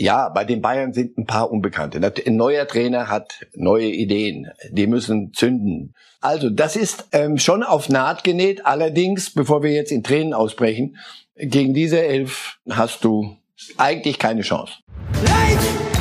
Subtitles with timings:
[0.00, 2.00] ja, bei den Bayern sind ein paar Unbekannte.
[2.26, 4.50] Ein neuer Trainer hat neue Ideen.
[4.70, 5.94] Die müssen zünden.
[6.22, 8.64] Also das ist ähm, schon auf Naht genäht.
[8.64, 10.96] Allerdings, bevor wir jetzt in Tränen ausbrechen,
[11.36, 13.36] gegen diese Elf hast du
[13.76, 14.72] eigentlich keine Chance.
[15.22, 15.99] Leid!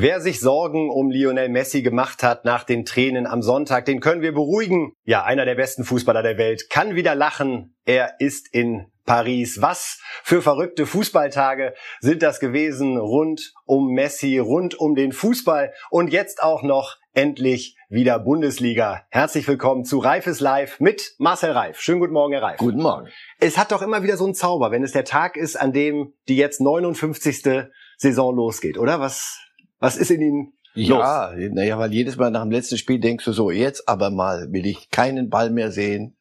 [0.00, 4.22] Wer sich Sorgen um Lionel Messi gemacht hat nach den Tränen am Sonntag, den können
[4.22, 4.92] wir beruhigen.
[5.02, 7.74] Ja, einer der besten Fußballer der Welt kann wieder lachen.
[7.84, 9.60] Er ist in Paris.
[9.60, 16.12] Was für verrückte Fußballtage sind das gewesen rund um Messi, rund um den Fußball und
[16.12, 19.02] jetzt auch noch endlich wieder Bundesliga.
[19.10, 21.80] Herzlich willkommen zu Reifes Live mit Marcel Reif.
[21.80, 22.58] Schönen guten Morgen, Herr Reif.
[22.58, 23.08] Guten Morgen.
[23.40, 26.12] Es hat doch immer wieder so einen Zauber, wenn es der Tag ist, an dem
[26.28, 27.66] die jetzt 59.
[27.96, 29.00] Saison losgeht, oder?
[29.00, 29.47] Was
[29.78, 33.32] was ist in Ihnen ja, naja, weil jedes Mal nach dem letzten Spiel denkst du
[33.32, 36.16] so, jetzt aber mal will ich keinen Ball mehr sehen.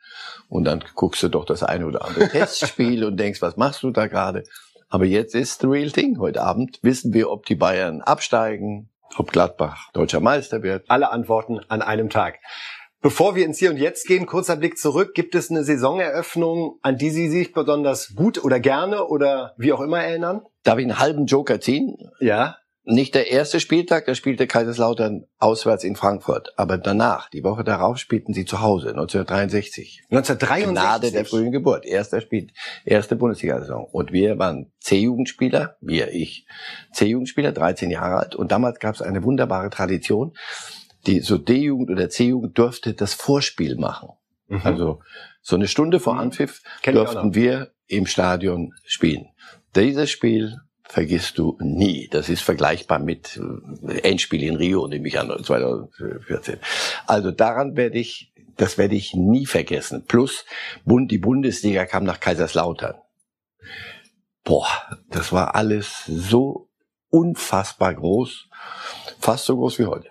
[0.50, 3.92] Und dann guckst du doch das eine oder andere Testspiel und denkst, was machst du
[3.92, 4.44] da gerade?
[4.90, 6.18] Aber jetzt ist the real thing.
[6.18, 10.86] Heute Abend wissen wir, ob die Bayern absteigen, ob Gladbach deutscher Meister wird.
[10.88, 12.40] Alle Antworten an einem Tag.
[13.02, 15.14] Bevor wir ins Hier und Jetzt gehen, kurzer Blick zurück.
[15.14, 19.82] Gibt es eine Saisoneröffnung, an die Sie sich besonders gut oder gerne oder wie auch
[19.82, 20.42] immer erinnern?
[20.64, 21.98] Darf ich einen halben Joker ziehen?
[22.20, 26.54] Ja nicht der erste Spieltag, da spielte Kaiserslautern auswärts in Frankfurt.
[26.58, 30.04] Aber danach, die Woche darauf, spielten sie zu Hause, 1963.
[30.10, 30.72] 1963?
[30.72, 31.86] Gnade der frühen Geburt.
[31.86, 32.48] Erster Spiel,
[32.86, 33.86] erste Bundesliga-Saison.
[33.92, 36.48] Und wir waren C-Jugendspieler, wir, ich,
[36.94, 38.36] C-Jugendspieler, 13 Jahre alt.
[38.36, 40.34] Und damals gab es eine wunderbare Tradition.
[41.08, 44.10] Die so D-Jugend oder C-Jugend durfte das Vorspiel machen.
[44.48, 44.62] Mhm.
[44.64, 45.02] Also
[45.42, 46.20] so eine Stunde vor mhm.
[46.20, 49.28] Anpfiff Kenn durften wir im Stadion spielen.
[49.76, 50.58] Dieses Spiel
[50.88, 52.08] vergisst du nie.
[52.10, 53.40] Das ist vergleichbar mit
[53.88, 56.58] äh, Endspiel in Rio, nehme ich an, 2014.
[57.06, 60.06] Also daran werde ich, das werde ich nie vergessen.
[60.08, 60.46] Plus,
[60.86, 62.96] die Bundesliga kam nach Kaiserslautern.
[64.44, 64.68] Boah,
[65.10, 66.70] das war alles so
[67.10, 68.48] unfassbar groß,
[69.20, 70.10] fast so groß wie heute.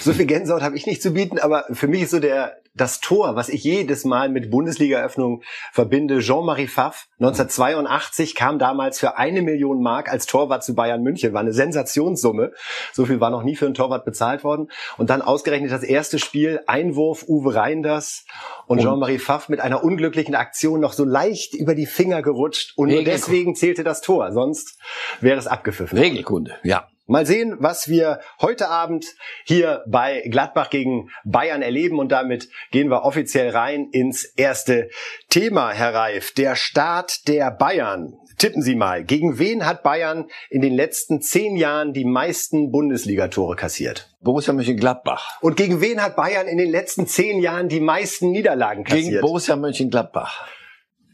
[0.00, 3.00] So viel Gänsehaut habe ich nicht zu bieten, aber für mich ist so der das
[3.00, 5.42] Tor, was ich jedes Mal mit Bundesliga-Eröffnung
[5.72, 6.20] verbinde.
[6.20, 11.34] Jean-Marie Pfaff, 1982, kam damals für eine Million Mark als Torwart zu Bayern München.
[11.34, 12.52] War eine Sensationssumme.
[12.92, 14.70] So viel war noch nie für einen Torwart bezahlt worden.
[14.96, 18.24] Und dann ausgerechnet das erste Spiel, Einwurf, Uwe Reinders
[18.66, 22.72] und, und Jean-Marie Pfaff mit einer unglücklichen Aktion noch so leicht über die Finger gerutscht.
[22.76, 24.32] Und nur deswegen zählte das Tor.
[24.32, 24.78] Sonst
[25.20, 25.98] wäre es abgepfiffen.
[25.98, 26.88] Regelkunde, ja.
[27.12, 29.04] Mal sehen, was wir heute Abend
[29.44, 34.88] hier bei Gladbach gegen Bayern erleben und damit gehen wir offiziell rein ins erste
[35.28, 36.32] Thema, Herr Reif.
[36.32, 38.14] Der Start der Bayern.
[38.38, 43.56] Tippen Sie mal, gegen wen hat Bayern in den letzten zehn Jahren die meisten Bundesligatore
[43.56, 44.08] kassiert?
[44.22, 45.38] Borussia Mönchengladbach.
[45.42, 49.04] Und gegen wen hat Bayern in den letzten zehn Jahren die meisten Niederlagen kassiert?
[49.04, 50.48] Gegen Borussia Mönchengladbach.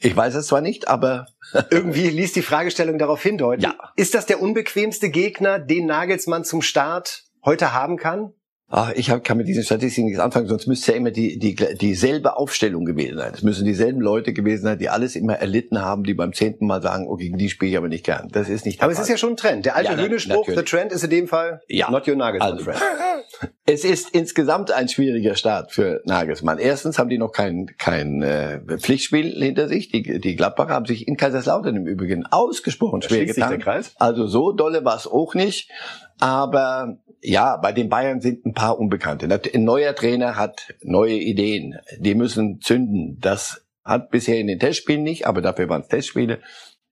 [0.01, 1.27] Ich weiß es zwar nicht, aber
[1.71, 3.63] irgendwie ließ die Fragestellung darauf hindeuten.
[3.63, 3.75] Ja.
[3.97, 8.33] Ist das der unbequemste Gegner, den Nagelsmann zum Start heute haben kann?
[8.71, 11.55] Ach, ich hab, kann mit diesen Statistiken nichts anfangen, sonst müsste ja immer die, die,
[11.55, 13.33] dieselbe Aufstellung gewesen sein.
[13.35, 16.83] Es müssen dieselben Leute gewesen sein, die alles immer erlitten haben, die beim zehnten Mal
[16.83, 18.29] sagen, okay, gegen die spiele ich aber nicht gern.
[18.31, 19.03] Das ist nicht der Aber Fall.
[19.03, 19.65] es ist ja schon ein Trend.
[19.65, 21.91] Der alte ja, Hühnerspruch, the trend is in dem Fall ja.
[21.91, 22.81] not your Nagelsmann also, friend.
[23.65, 26.59] Es ist insgesamt ein schwieriger Start für Nagelsmann.
[26.59, 29.91] Erstens haben die noch kein, kein äh, Pflichtspiel hinter sich.
[29.91, 33.63] Die, die Gladbacher haben sich in Kaiserslautern im Übrigen ausgesprochen schwer getan.
[33.97, 35.71] Also so dolle war es auch nicht.
[36.19, 39.29] Aber ja, bei den Bayern sind ein paar Unbekannte.
[39.55, 41.79] Ein neuer Trainer hat neue Ideen.
[41.99, 43.19] Die müssen zünden.
[43.21, 46.41] Das hat bisher in den Testspielen nicht, aber dafür waren es Testspiele.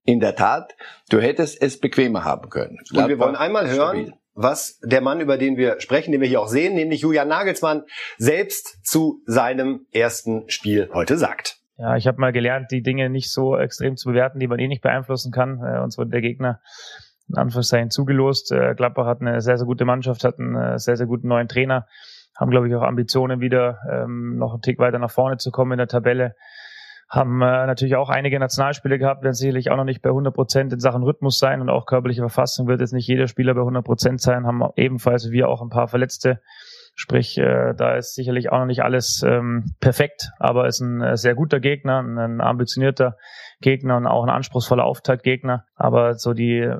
[0.03, 0.75] In der Tat,
[1.09, 2.79] du hättest es bequemer haben können.
[2.93, 4.13] Und wir wollen einmal hören, stabil.
[4.33, 7.83] was der Mann, über den wir sprechen, den wir hier auch sehen, nämlich Julian Nagelsmann,
[8.17, 11.57] selbst zu seinem ersten Spiel heute sagt.
[11.77, 14.67] Ja, ich habe mal gelernt, die Dinge nicht so extrem zu bewerten, die man eh
[14.67, 15.61] nicht beeinflussen kann.
[15.61, 16.59] Äh, und zwar der Gegner
[17.29, 18.51] in Anführungszeichen zugelost.
[18.51, 21.47] Äh, Gladbach hat eine sehr, sehr gute Mannschaft, hat einen äh, sehr, sehr guten neuen
[21.47, 21.87] Trainer,
[22.35, 25.73] haben, glaube ich, auch Ambitionen wieder ähm, noch einen Tick weiter nach vorne zu kommen
[25.73, 26.35] in der Tabelle.
[27.09, 30.73] Haben äh, natürlich auch einige Nationalspiele gehabt, werden sicherlich auch noch nicht bei 100 Prozent
[30.73, 33.83] in Sachen Rhythmus sein und auch körperliche Verfassung wird jetzt nicht jeder Spieler bei 100
[33.83, 36.41] Prozent sein, haben ebenfalls wie wir auch ein paar Verletzte
[36.99, 41.15] Sprich, äh, da ist sicherlich auch noch nicht alles ähm, perfekt, aber ist ein äh,
[41.15, 43.17] sehr guter Gegner, ein ambitionierter
[43.61, 45.65] Gegner und auch ein anspruchsvoller Auftaktgegner.
[45.75, 46.79] Aber so die äh,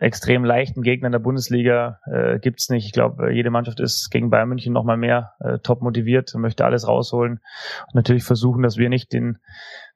[0.00, 2.86] extrem leichten Gegner in der Bundesliga äh, gibt's nicht.
[2.86, 6.40] Ich glaube, jede Mannschaft ist gegen Bayern München noch mal mehr äh, top motiviert und
[6.40, 7.34] möchte alles rausholen.
[7.86, 9.38] Und natürlich versuchen, dass wir nicht den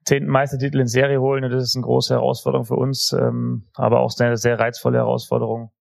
[0.05, 1.43] zehnten Meistertitel in Serie holen.
[1.43, 5.71] Und das ist eine große Herausforderung für uns, ähm, aber auch eine sehr reizvolle Herausforderung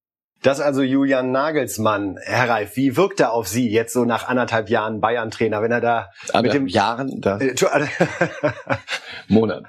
[0.43, 2.19] Das also Julian Nagelsmann.
[2.23, 5.81] Herr Reif, wie wirkt er auf Sie jetzt so nach anderthalb Jahren Bayern-Trainer, wenn er
[5.81, 7.55] da Aber mit dem Jahren, das Äh,
[9.29, 9.65] Monat.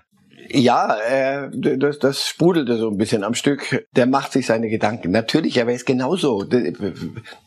[0.50, 3.86] Ja, äh, das, das sprudelte so ein bisschen am Stück.
[3.96, 5.12] Der macht sich seine Gedanken.
[5.12, 6.46] Natürlich, er weiß genauso.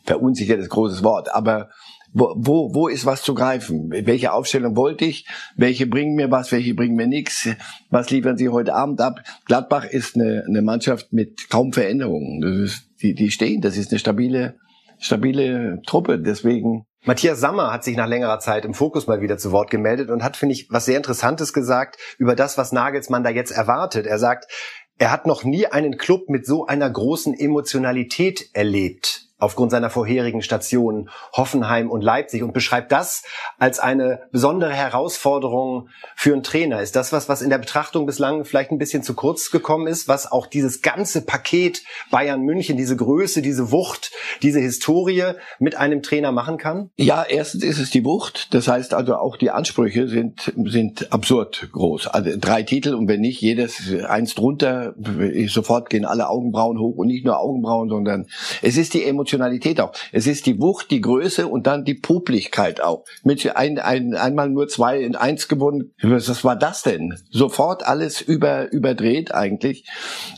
[0.03, 1.69] Verunsichert ist großes Wort, aber
[2.13, 3.89] wo, wo, wo ist was zu greifen?
[3.89, 5.25] Welche Aufstellung wollte ich?
[5.55, 6.51] Welche bringen mir was?
[6.51, 7.47] Welche bringen mir nichts?
[7.89, 9.21] Was liefern Sie heute Abend ab?
[9.45, 12.41] Gladbach ist eine, eine Mannschaft mit kaum Veränderungen.
[12.41, 13.61] Das ist, die, die stehen.
[13.61, 14.57] Das ist eine stabile,
[14.99, 16.19] stabile Truppe.
[16.19, 20.09] Deswegen Matthias Sammer hat sich nach längerer Zeit im Fokus mal wieder zu Wort gemeldet
[20.09, 24.05] und hat, finde ich, was sehr Interessantes gesagt über das, was Nagelsmann da jetzt erwartet.
[24.05, 24.51] Er sagt,
[24.99, 30.41] er hat noch nie einen Club mit so einer großen Emotionalität erlebt aufgrund seiner vorherigen
[30.41, 33.23] Stationen Hoffenheim und Leipzig und beschreibt das
[33.57, 36.81] als eine besondere Herausforderung für einen Trainer.
[36.81, 40.07] Ist das was, was in der Betrachtung bislang vielleicht ein bisschen zu kurz gekommen ist,
[40.07, 44.11] was auch dieses ganze Paket Bayern München, diese Größe, diese Wucht,
[44.43, 46.91] diese Historie mit einem Trainer machen kann?
[46.95, 48.53] Ja, erstens ist es die Wucht.
[48.53, 52.07] Das heißt also auch die Ansprüche sind, sind absurd groß.
[52.07, 54.93] Also drei Titel und wenn nicht jedes eins drunter,
[55.47, 58.27] sofort gehen alle Augenbrauen hoch und nicht nur Augenbrauen, sondern
[58.61, 59.93] es ist die Emotion Emotionalität auch.
[60.11, 63.05] Es ist die Wucht, die Größe und dann die Publikkeit auch.
[63.23, 65.93] Mit ein, ein, einmal nur zwei in eins gewonnen.
[66.01, 67.17] Was war das denn?
[67.29, 69.85] Sofort alles über, überdreht eigentlich.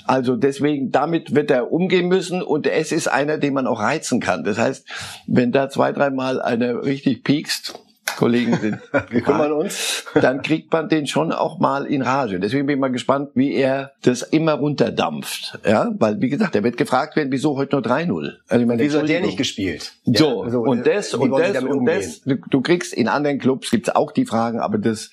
[0.06, 4.20] Also deswegen, damit wird er umgehen müssen und es ist einer, den man auch reizen
[4.20, 4.44] kann.
[4.44, 4.88] Das heißt,
[5.28, 7.80] wenn da zwei, dreimal einer richtig piekst,
[8.16, 8.80] Kollegen sind.
[9.10, 10.06] Wir kümmern uns.
[10.20, 12.40] Dann kriegt man den schon auch mal in Rage.
[12.40, 15.60] Deswegen bin ich mal gespannt, wie er das immer runterdampft.
[15.66, 18.34] Ja, weil, wie gesagt, er wird gefragt werden, wieso heute nur 3-0?
[18.48, 19.94] Also, wieso hat der nicht gespielt?
[20.06, 22.22] So, ja, so und das, und das, und das.
[22.22, 25.12] Du, du kriegst in anderen Clubs gibt's auch die Fragen, aber das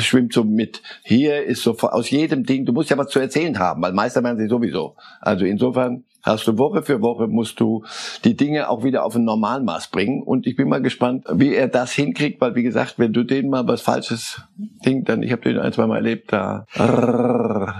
[0.00, 0.82] schwimmt so mit.
[1.02, 4.22] Hier ist so aus jedem Ding, du musst ja was zu erzählen haben, weil Meister
[4.22, 4.96] werden sie sowieso.
[5.20, 7.84] Also insofern hast du Woche für Woche musst du
[8.24, 10.22] die Dinge auch wieder auf ein Normalmaß bringen.
[10.22, 13.50] Und ich bin mal gespannt, wie er das hinkriegt, weil wie gesagt, wenn du denen
[13.50, 16.66] mal was Falsches Ding, dann ich habe den ein, zwei Mal erlebt, da.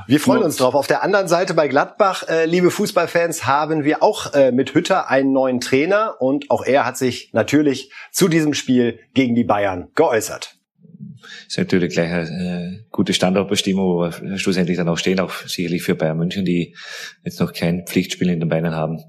[0.07, 0.75] Wir freuen uns drauf.
[0.75, 5.11] Auf der anderen Seite bei Gladbach, äh, liebe Fußballfans, haben wir auch äh, mit Hütter
[5.11, 9.89] einen neuen Trainer und auch er hat sich natürlich zu diesem Spiel gegen die Bayern
[9.95, 10.57] geäußert
[11.47, 15.83] ist natürlich gleich eine äh, gute Standortbestimmung, wo wir schlussendlich dann auch stehen, auch sicherlich
[15.83, 16.77] für Bayern München, die
[17.25, 19.03] jetzt noch kein Pflichtspiel in den Beinen haben.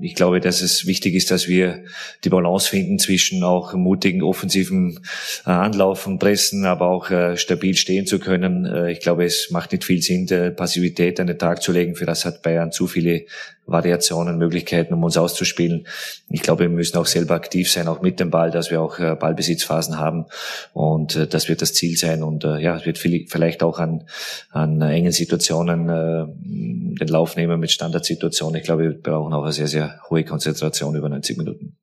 [0.00, 1.84] Ich glaube, dass es wichtig ist, dass wir
[2.24, 5.00] die Balance finden zwischen auch mutigen offensiven
[5.44, 8.88] äh, Anlaufen, Pressen, aber auch äh, stabil stehen zu können.
[8.88, 11.94] Ich glaube, es macht nicht viel Sinn, Passivität an den Tag zu legen.
[11.94, 13.26] Für das hat Bayern zu viele
[13.66, 15.86] Variationen, Möglichkeiten, um uns auszuspielen.
[16.30, 18.98] Ich glaube, wir müssen auch selber aktiv sein, auch mit dem Ball, dass wir auch
[18.98, 20.26] Ballbesitzphasen haben.
[20.72, 22.22] Und das wird das Ziel sein.
[22.22, 24.04] Und ja, es wird vielleicht auch an,
[24.50, 28.56] an engen Situationen den Lauf nehmen mit Standardsituationen.
[28.56, 31.76] Ich glaube, wir brauchen auch eine sehr, sehr hohe Konzentration über 90 Minuten.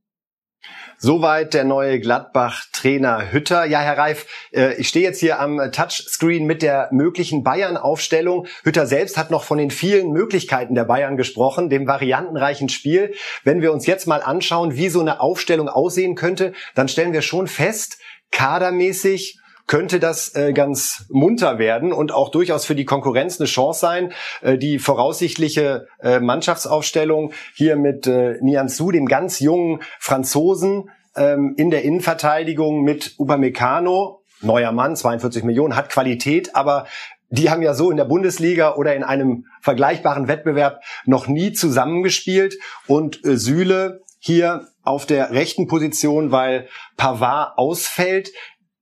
[1.06, 3.66] Soweit der neue Gladbach-Trainer Hütter.
[3.66, 8.48] Ja, Herr Reif, äh, ich stehe jetzt hier am Touchscreen mit der möglichen Bayern-Aufstellung.
[8.64, 13.14] Hütter selbst hat noch von den vielen Möglichkeiten der Bayern gesprochen, dem variantenreichen Spiel.
[13.44, 17.22] Wenn wir uns jetzt mal anschauen, wie so eine Aufstellung aussehen könnte, dann stellen wir
[17.22, 17.98] schon fest,
[18.32, 23.80] kadermäßig könnte das äh, ganz munter werden und auch durchaus für die Konkurrenz eine Chance
[23.80, 24.14] sein.
[24.42, 31.54] Äh, die voraussichtliche äh, Mannschaftsaufstellung hier mit äh, Nian Su, dem ganz jungen Franzosen, ähm,
[31.58, 36.88] in der Innenverteidigung mit Upamecano, neuer Mann, 42 Millionen, hat Qualität, aber
[37.30, 42.60] die haben ja so in der Bundesliga oder in einem vergleichbaren Wettbewerb noch nie zusammengespielt
[42.86, 48.32] und äh, Süle hier auf der rechten Position, weil Pavard ausfällt.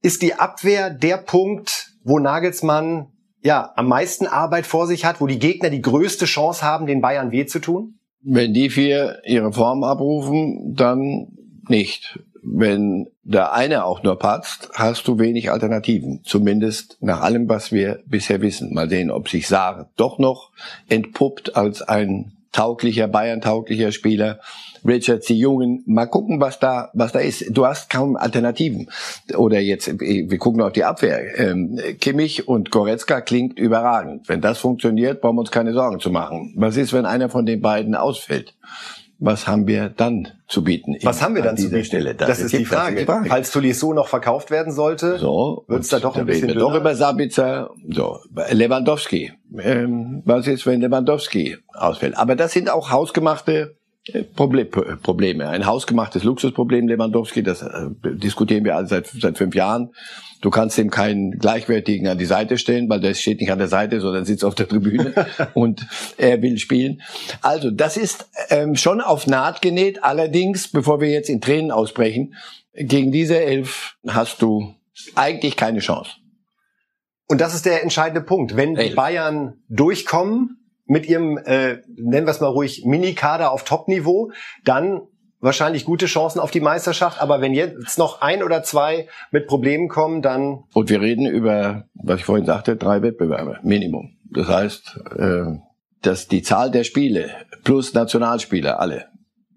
[0.01, 3.08] Ist die Abwehr der Punkt, wo Nagelsmann
[3.41, 7.01] ja am meisten Arbeit vor sich hat, wo die Gegner die größte Chance haben, den
[7.01, 8.00] Bayern weh zu tun?
[8.24, 11.27] Wenn die vier ihre Form abrufen, dann
[11.67, 12.20] nicht.
[12.43, 16.22] Wenn der eine auch nur patzt, hast du wenig Alternativen.
[16.24, 18.74] Zumindest nach allem, was wir bisher wissen.
[18.74, 20.51] Mal sehen, ob sich Saar doch noch
[20.89, 24.39] entpuppt als ein tauglicher, Bayern-tauglicher Spieler.
[24.86, 27.46] Richards, die Jungen, mal gucken, was da, was da ist.
[27.50, 28.90] Du hast kaum Alternativen.
[29.36, 31.40] Oder jetzt, wir gucken auf die Abwehr.
[31.40, 34.28] Ähm, Kimmich und Goretzka klingt überragend.
[34.28, 36.54] Wenn das funktioniert, brauchen wir uns keine Sorgen zu machen.
[36.58, 38.56] Was ist, wenn einer von den beiden ausfällt?
[39.22, 40.98] was haben wir dann zu bieten?
[41.04, 41.86] Was haben wir dann zu bieten?
[41.86, 42.16] Stelle?
[42.16, 42.98] Das, das ist, die Frage.
[42.98, 43.30] die Frage.
[43.30, 46.74] Falls Tolisso noch verkauft werden sollte, so, wird es da doch ein bisschen wir doch
[46.74, 48.18] über Sabitzer, so,
[48.50, 49.32] Lewandowski.
[49.60, 52.18] Ähm, was ist, wenn Lewandowski ausfällt?
[52.18, 53.78] Aber das sind auch hausgemachte
[54.36, 54.67] Problem,
[55.03, 55.48] Probleme.
[55.48, 59.93] Ein hausgemachtes Luxusproblem, Lewandowski, das äh, diskutieren wir alle seit, seit fünf Jahren.
[60.41, 63.67] Du kannst ihm keinen Gleichwertigen an die Seite stellen, weil der steht nicht an der
[63.67, 65.13] Seite, sondern sitzt auf der Tribüne
[65.53, 65.86] und
[66.17, 67.03] er will spielen.
[67.43, 70.03] Also das ist ähm, schon auf Naht genäht.
[70.03, 72.34] Allerdings, bevor wir jetzt in Tränen ausbrechen,
[72.74, 74.74] gegen diese Elf hast du
[75.13, 76.13] eigentlich keine Chance.
[77.27, 78.55] Und das ist der entscheidende Punkt.
[78.58, 84.32] Wenn die Bayern durchkommen, mit ihrem, äh, nennen wir es mal ruhig, Mini-Kader auf Top-Niveau,
[84.64, 85.02] dann
[85.42, 87.22] wahrscheinlich gute Chancen auf die Meisterschaft.
[87.22, 90.64] Aber wenn jetzt noch ein oder zwei mit Problemen kommen, dann.
[90.74, 94.18] Und wir reden über, was ich vorhin sagte, drei Wettbewerbe, Minimum.
[94.32, 95.58] Das heißt, äh,
[96.02, 97.32] dass die Zahl der Spiele
[97.64, 99.08] plus Nationalspieler, alle,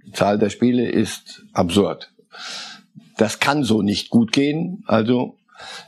[0.07, 2.13] die Zahl der Spiele ist absurd.
[3.17, 4.83] Das kann so nicht gut gehen.
[4.87, 5.37] Also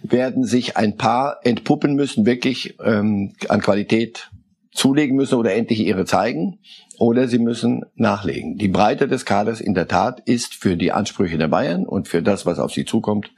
[0.03, 4.31] werden sich ein paar entpuppen müssen, wirklich ähm, an Qualität
[4.77, 6.59] zulegen müssen oder endlich ihre zeigen
[6.99, 8.57] oder sie müssen nachlegen.
[8.57, 12.23] Die Breite des Kaders in der Tat ist für die Ansprüche der Bayern und für
[12.23, 13.31] das, was auf sie zukommt,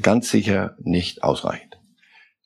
[0.00, 1.78] ganz sicher nicht ausreichend.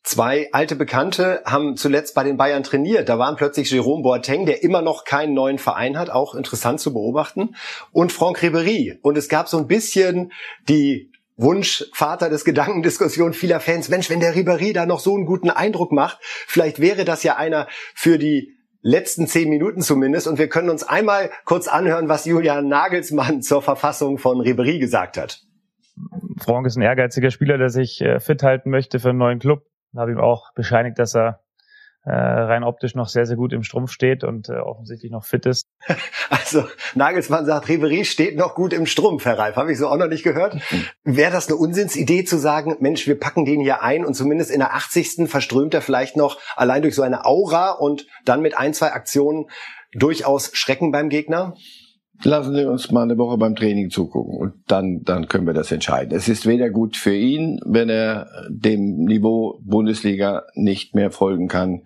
[0.02, 3.08] Zwei alte Bekannte haben zuletzt bei den Bayern trainiert.
[3.08, 6.92] Da waren plötzlich Jerome Boateng, der immer noch keinen neuen Verein hat, auch interessant zu
[6.92, 7.56] beobachten,
[7.90, 8.98] und Franck Ribéry.
[9.02, 10.30] Und es gab so ein bisschen
[10.68, 15.26] die Wunsch, Vater des Gedankendiskussion vieler Fans, Mensch, wenn der Ribéry da noch so einen
[15.26, 20.28] guten Eindruck macht, vielleicht wäre das ja einer für die letzten zehn Minuten zumindest.
[20.28, 25.18] Und wir können uns einmal kurz anhören, was Julian Nagelsmann zur Verfassung von Ribéry gesagt
[25.18, 25.42] hat.
[26.38, 29.64] Franck ist ein ehrgeiziger Spieler, der sich äh, fit halten möchte für einen neuen Club.
[29.92, 31.40] Ich habe ihm auch bescheinigt, dass er
[32.04, 35.46] äh, rein optisch noch sehr, sehr gut im Strumpf steht und äh, offensichtlich noch fit
[35.46, 35.65] ist.
[36.30, 36.64] Also
[36.94, 39.56] Nagelsmann sagt, Ribery steht noch gut im Strumpf, Herr Reif.
[39.56, 40.56] Habe ich so auch noch nicht gehört.
[41.04, 44.58] Wäre das eine Unsinnsidee zu sagen, Mensch, wir packen den hier ein und zumindest in
[44.58, 45.28] der 80.
[45.28, 49.46] verströmt er vielleicht noch allein durch so eine Aura und dann mit ein, zwei Aktionen
[49.92, 51.54] durchaus Schrecken beim Gegner?
[52.22, 55.70] Lassen Sie uns mal eine Woche beim Training zugucken und dann, dann können wir das
[55.70, 56.16] entscheiden.
[56.16, 61.82] Es ist weder gut für ihn, wenn er dem Niveau Bundesliga nicht mehr folgen kann,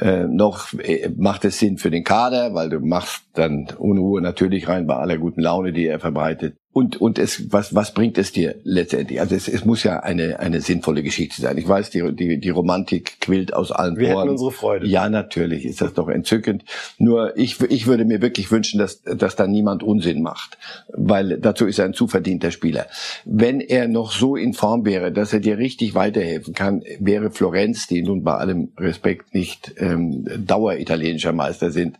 [0.00, 4.68] äh, noch äh, macht es Sinn für den Kader, weil du machst dann Unruhe natürlich
[4.68, 8.30] rein bei aller guten Laune, die er verbreitet und und es was was bringt es
[8.30, 9.20] dir letztendlich?
[9.20, 11.58] Also es, es muss ja eine eine sinnvolle Geschichte sein.
[11.58, 14.28] Ich weiß, die die die Romantik quillt aus allen Wir Poren.
[14.28, 14.86] unsere Freude.
[14.86, 16.64] Ja, natürlich ist das doch entzückend.
[16.98, 20.56] Nur ich ich würde mir wirklich wünschen, dass dass da niemand Unsinn macht,
[20.92, 22.86] weil dazu ist er ein zu verdienter Spieler.
[23.24, 27.88] Wenn er noch so in Form wäre, dass er dir richtig weiterhelfen kann, wäre Florenz,
[27.88, 31.98] die nun bei allem Respekt nicht ähm, Dauer italienischer Meister sind,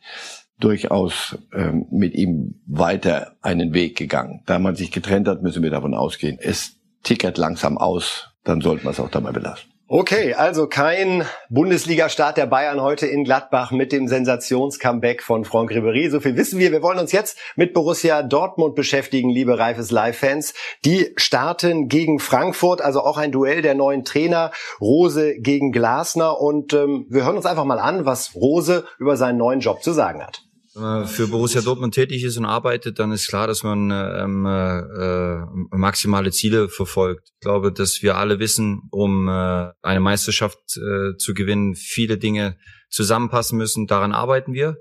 [0.60, 4.42] durchaus ähm, mit ihm weiter einen Weg gegangen.
[4.46, 6.38] Da man sich getrennt hat, müssen wir davon ausgehen.
[6.40, 9.70] Es tickert langsam aus, dann sollten wir es auch dabei belassen.
[9.90, 16.10] Okay, also kein Bundesliga-Start der Bayern heute in Gladbach mit dem Sensations-Comeback von Franck Ribéry.
[16.10, 16.72] So viel wissen wir.
[16.72, 20.52] Wir wollen uns jetzt mit Borussia Dortmund beschäftigen, liebe Reifes Live-Fans.
[20.84, 26.38] Die starten gegen Frankfurt, also auch ein Duell der neuen Trainer, Rose gegen Glasner.
[26.38, 29.92] Und ähm, wir hören uns einfach mal an, was Rose über seinen neuen Job zu
[29.92, 30.47] sagen hat.
[30.74, 34.46] Wenn man für Borussia Dortmund tätig ist und arbeitet, dann ist klar, dass man ähm,
[34.46, 37.30] äh, maximale Ziele verfolgt.
[37.34, 42.58] Ich glaube, dass wir alle wissen, um äh, eine Meisterschaft äh, zu gewinnen, viele Dinge
[42.90, 43.86] zusammenpassen müssen.
[43.86, 44.78] Daran arbeiten wir.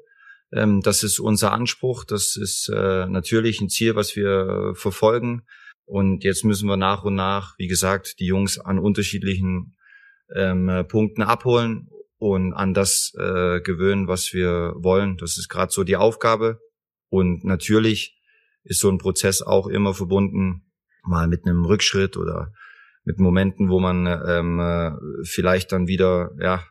[0.52, 2.04] Ähm, das ist unser Anspruch.
[2.04, 5.44] Das ist äh, natürlich ein Ziel, was wir verfolgen.
[5.86, 9.78] Und jetzt müssen wir nach und nach, wie gesagt, die Jungs an unterschiedlichen
[10.36, 15.18] ähm, Punkten abholen und an das äh, gewöhnen, was wir wollen.
[15.18, 16.60] Das ist gerade so die Aufgabe.
[17.10, 18.20] Und natürlich
[18.64, 20.64] ist so ein Prozess auch immer verbunden,
[21.04, 22.52] mal mit einem Rückschritt oder
[23.04, 24.92] mit Momenten, wo man ähm, äh,
[25.24, 26.64] vielleicht dann wieder ja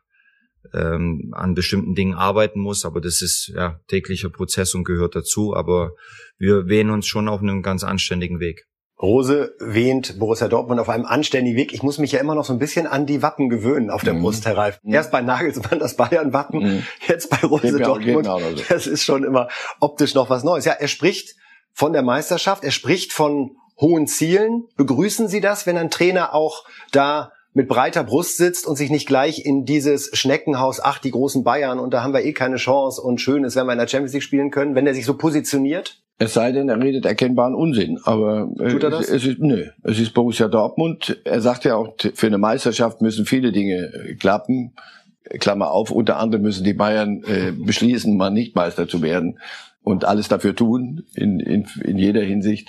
[0.74, 2.84] ähm, an bestimmten Dingen arbeiten muss.
[2.84, 5.54] Aber das ist ja täglicher Prozess und gehört dazu.
[5.54, 5.92] Aber
[6.38, 8.66] wir wählen uns schon auf einem ganz anständigen Weg.
[9.00, 11.74] Rose wähnt Borussia Dortmund auf einem anständigen Weg.
[11.74, 14.14] Ich muss mich ja immer noch so ein bisschen an die Wappen gewöhnen auf der
[14.14, 14.22] mhm.
[14.22, 14.80] Brust, Herr Reif.
[14.82, 14.94] Mhm.
[14.94, 16.86] Erst bei Nagelsmann das Bayern-Wappen, mhm.
[17.06, 18.26] jetzt bei Rose Dortmund.
[18.68, 19.48] Das ist schon immer
[19.80, 20.64] optisch noch was Neues.
[20.64, 21.34] Ja, er spricht
[21.72, 24.64] von der Meisterschaft, er spricht von hohen Zielen.
[24.76, 29.06] Begrüßen Sie das, wenn ein Trainer auch da mit breiter Brust sitzt und sich nicht
[29.06, 33.00] gleich in dieses Schneckenhaus, ach, die großen Bayern und da haben wir eh keine Chance
[33.00, 35.16] und schön ist, wenn wir in der Champions League spielen können, wenn er sich so
[35.16, 36.02] positioniert?
[36.18, 37.98] Es sei denn, er redet erkennbaren Unsinn.
[38.04, 39.08] Aber äh, Tut er das?
[39.08, 41.18] Es, es ist, nö, es ist Borussia Dortmund.
[41.24, 44.72] Er sagt ja auch, für eine Meisterschaft müssen viele Dinge äh, klappen.
[45.40, 49.38] Klammer auf, unter anderem müssen die Bayern äh, beschließen, mal nicht Meister zu werden
[49.82, 52.68] und alles dafür tun, in, in, in jeder Hinsicht.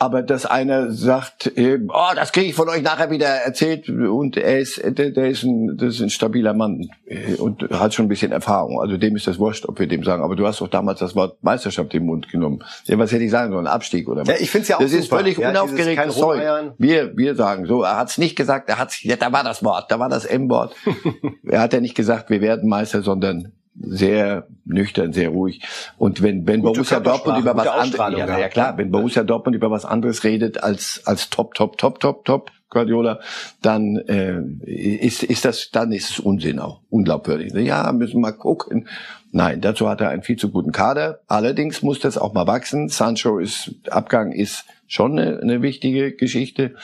[0.00, 4.36] Aber dass einer sagt, äh, oh, das kriege ich von euch nachher wieder erzählt und
[4.36, 8.06] er ist, der, der ist ein, das ist ein stabiler Mann äh, und hat schon
[8.06, 8.80] ein bisschen Erfahrung.
[8.80, 10.22] Also dem ist das wurscht, ob wir dem sagen.
[10.22, 12.62] Aber du hast doch damals das Wort Meisterschaft im Mund genommen.
[12.84, 13.66] Ja, was hätte ich sagen sollen?
[13.66, 14.28] Abstieg oder was?
[14.28, 15.16] Ja, ich finde es ja auch Das ist super.
[15.16, 16.42] völlig ja, unaufgeregtes Zeug.
[16.78, 19.64] Wir, wir sagen so, er hat es nicht gesagt, er hat's, ja, da war das
[19.64, 20.76] Wort, da war das M-Wort.
[21.44, 25.62] er hat ja nicht gesagt, wir werden Meister, sondern sehr nüchtern, sehr ruhig.
[25.96, 29.56] Und wenn, wenn Gute Borussia Dortmund über was anderes, ja, ja klar, wenn Borussia Dortmund
[29.56, 33.20] über was anderes redet als, als top, top, top, top, top, Guardiola,
[33.62, 37.54] dann äh, ist, ist das, dann ist es Unsinn auch, unglaubwürdig.
[37.54, 38.88] Ja, müssen mal gucken.
[39.30, 41.20] Nein, dazu hat er einen viel zu guten Kader.
[41.28, 42.88] Allerdings muss das auch mal wachsen.
[42.88, 46.74] Sancho ist, Abgang ist schon eine, eine wichtige Geschichte.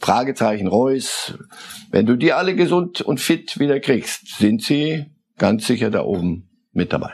[0.00, 1.34] Fragezeichen Reus.
[1.90, 5.06] Wenn du die alle gesund und fit wieder kriegst, sind sie
[5.42, 7.10] ganz sicher da oben mit dabei.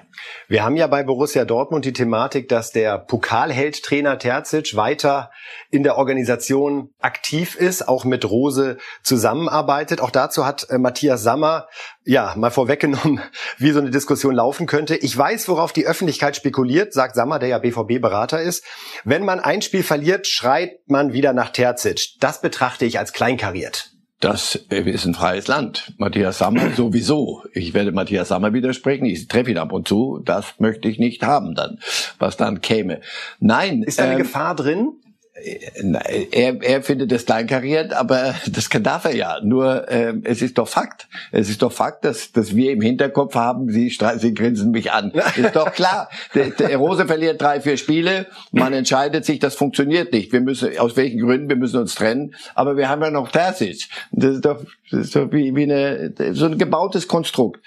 [0.49, 5.31] Wir haben ja bei Borussia Dortmund die Thematik, dass der Pokalheld-Trainer Terzic weiter
[5.71, 10.03] in der Organisation aktiv ist, auch mit Rose zusammenarbeitet.
[10.03, 11.69] Auch dazu hat äh, Matthias Sammer
[12.05, 13.23] ja mal vorweggenommen,
[13.57, 14.95] wie so eine Diskussion laufen könnte.
[14.95, 18.63] Ich weiß, worauf die Öffentlichkeit spekuliert, sagt Sammer, der ja BVB-Berater ist.
[19.05, 22.21] Wenn man ein Spiel verliert, schreit man wieder nach Terzic.
[22.21, 23.98] Das betrachte ich als kleinkariert.
[24.21, 25.93] Das ist ein freies Land.
[25.97, 27.45] Matthias Sammer sowieso.
[27.53, 29.05] Ich werde Matthias Sammer widersprechen.
[29.05, 30.21] Ich treffe ihn ab und zu.
[30.25, 31.79] Das möchte ich nicht haben dann,
[32.19, 33.01] was dann käme.
[33.39, 33.83] Nein.
[33.83, 34.95] Ist da eine ähm, Gefahr drin?
[35.43, 39.41] Er, er findet es kleinkariert, aber das kann, darf er ja.
[39.43, 41.09] Nur ähm, es ist doch Fakt.
[41.33, 45.13] Es ist doch Fakt, dass, dass wir im Hinterkopf haben, Sie, Sie grinsen mich an.
[45.37, 46.09] Ist doch klar.
[46.35, 48.27] Der, der Rose verliert drei, vier Spiele.
[48.53, 50.33] Man entscheidet sich, das funktioniert nicht.
[50.33, 52.35] Wir müssen, aus welchen Gründen, wir müssen uns trennen.
[52.55, 53.89] Aber wir haben ja noch Terzic.
[54.13, 57.61] Das ist doch, doch wie, wie eine, so ein gebautes Konstrukt.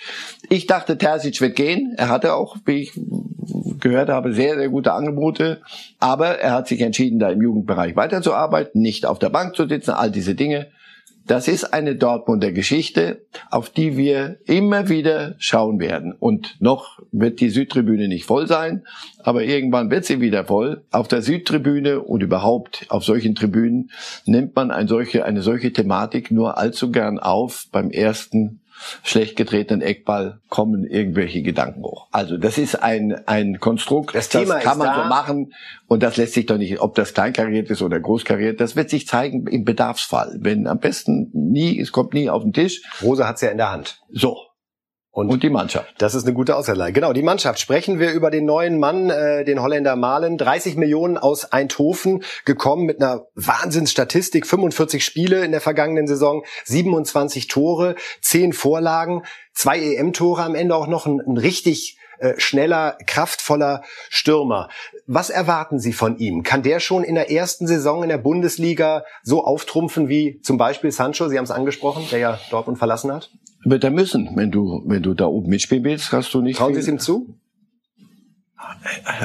[0.49, 1.93] Ich dachte, Terzic wird gehen.
[1.97, 2.99] Er hatte auch, wie ich
[3.79, 5.61] gehört habe, sehr, sehr gute Angebote.
[5.99, 9.91] Aber er hat sich entschieden, da im Jugendbereich weiterzuarbeiten, nicht auf der Bank zu sitzen,
[9.91, 10.67] all diese Dinge.
[11.31, 16.11] Das ist eine Dortmunder Geschichte, auf die wir immer wieder schauen werden.
[16.11, 18.83] Und noch wird die Südtribüne nicht voll sein,
[19.17, 20.83] aber irgendwann wird sie wieder voll.
[20.91, 23.91] Auf der Südtribüne und überhaupt auf solchen Tribünen
[24.25, 28.59] nimmt man eine solche, eine solche Thematik nur allzu gern auf beim ersten
[29.03, 32.07] schlecht getretenen Eckball kommen irgendwelche Gedanken hoch.
[32.11, 35.03] Also das ist ein, ein Konstrukt, Das Thema kann man da.
[35.03, 35.53] so machen
[35.87, 39.07] und das lässt sich doch nicht, ob das kleinkariert ist oder großkariert, das wird sich
[39.07, 40.37] zeigen im Bedarfsfall.
[40.39, 43.71] Wenn am besten nie, es kommt nie auf den Tisch, Rose hat's ja in der
[43.71, 44.01] Hand.
[44.11, 44.37] so.
[45.13, 45.93] Und, Und die Mannschaft.
[45.97, 46.93] das ist eine gute Ausgabe.
[46.93, 47.59] Genau, die Mannschaft.
[47.59, 50.37] Sprechen wir über den neuen Mann, äh, den Holländer Malen.
[50.37, 54.47] 30 Millionen aus Eindhoven gekommen mit einer Wahnsinnsstatistik.
[54.47, 60.87] 45 Spiele in der vergangenen Saison, 27 Tore, 10 Vorlagen, zwei EM-Tore am Ende auch
[60.87, 64.69] noch ein, ein richtig äh, schneller, kraftvoller Stürmer.
[65.07, 66.43] Was erwarten Sie von ihm?
[66.43, 70.91] Kann der schon in der ersten Saison in der Bundesliga so auftrumpfen wie zum Beispiel
[70.91, 73.29] Sancho, Sie haben es angesprochen, der ja Dortmund verlassen hat?
[73.63, 76.57] Wird er müssen, wenn du, wenn du da oben mitspielen willst, hast du nicht.
[76.57, 77.35] Trauen Sie es ihm zu?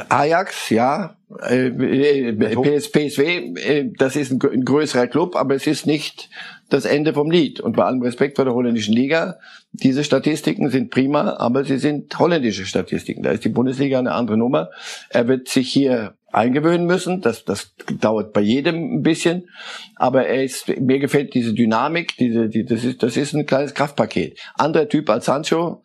[0.09, 1.15] Ajax, ja,
[1.47, 6.29] äh, äh, PS, PSW, äh, das ist ein größerer Club, aber es ist nicht
[6.69, 7.59] das Ende vom Lied.
[7.59, 9.37] Und bei allem Respekt vor der holländischen Liga,
[9.71, 13.23] diese Statistiken sind prima, aber sie sind holländische Statistiken.
[13.23, 14.69] Da ist die Bundesliga eine andere Nummer.
[15.09, 17.21] Er wird sich hier eingewöhnen müssen.
[17.21, 19.49] Das, das dauert bei jedem ein bisschen.
[19.95, 23.73] Aber er ist, mir gefällt diese Dynamik, diese, die, das ist, das ist ein kleines
[23.73, 24.39] Kraftpaket.
[24.55, 25.83] Anderer Typ als Sancho.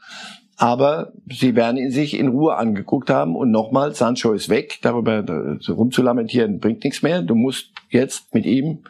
[0.57, 3.35] Aber sie werden ihn sich in Ruhe angeguckt haben.
[3.35, 4.78] Und nochmal, Sancho ist weg.
[4.83, 7.22] Darüber so rumzulamentieren bringt nichts mehr.
[7.22, 8.85] Du musst jetzt mit ihm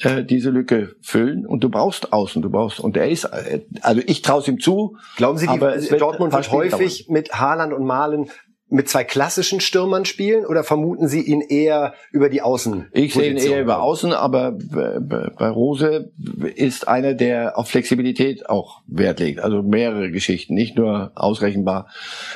[0.00, 1.46] äh, diese Lücke füllen.
[1.46, 2.40] Und du brauchst Außen.
[2.40, 4.96] Du brauchst, und er ist, äh, also ich traue es ihm zu.
[5.16, 8.30] Glauben Sie, die, Dortmund wird häufig mit Haaland und Malen
[8.70, 12.86] mit zwei klassischen Stürmern spielen oder vermuten Sie ihn eher über die Außen?
[12.92, 16.12] Ich sehe ihn eher über Außen, aber bei Rose
[16.54, 19.40] ist einer, der auf Flexibilität auch Wert legt.
[19.40, 21.88] Also mehrere Geschichten, nicht nur ausrechenbar.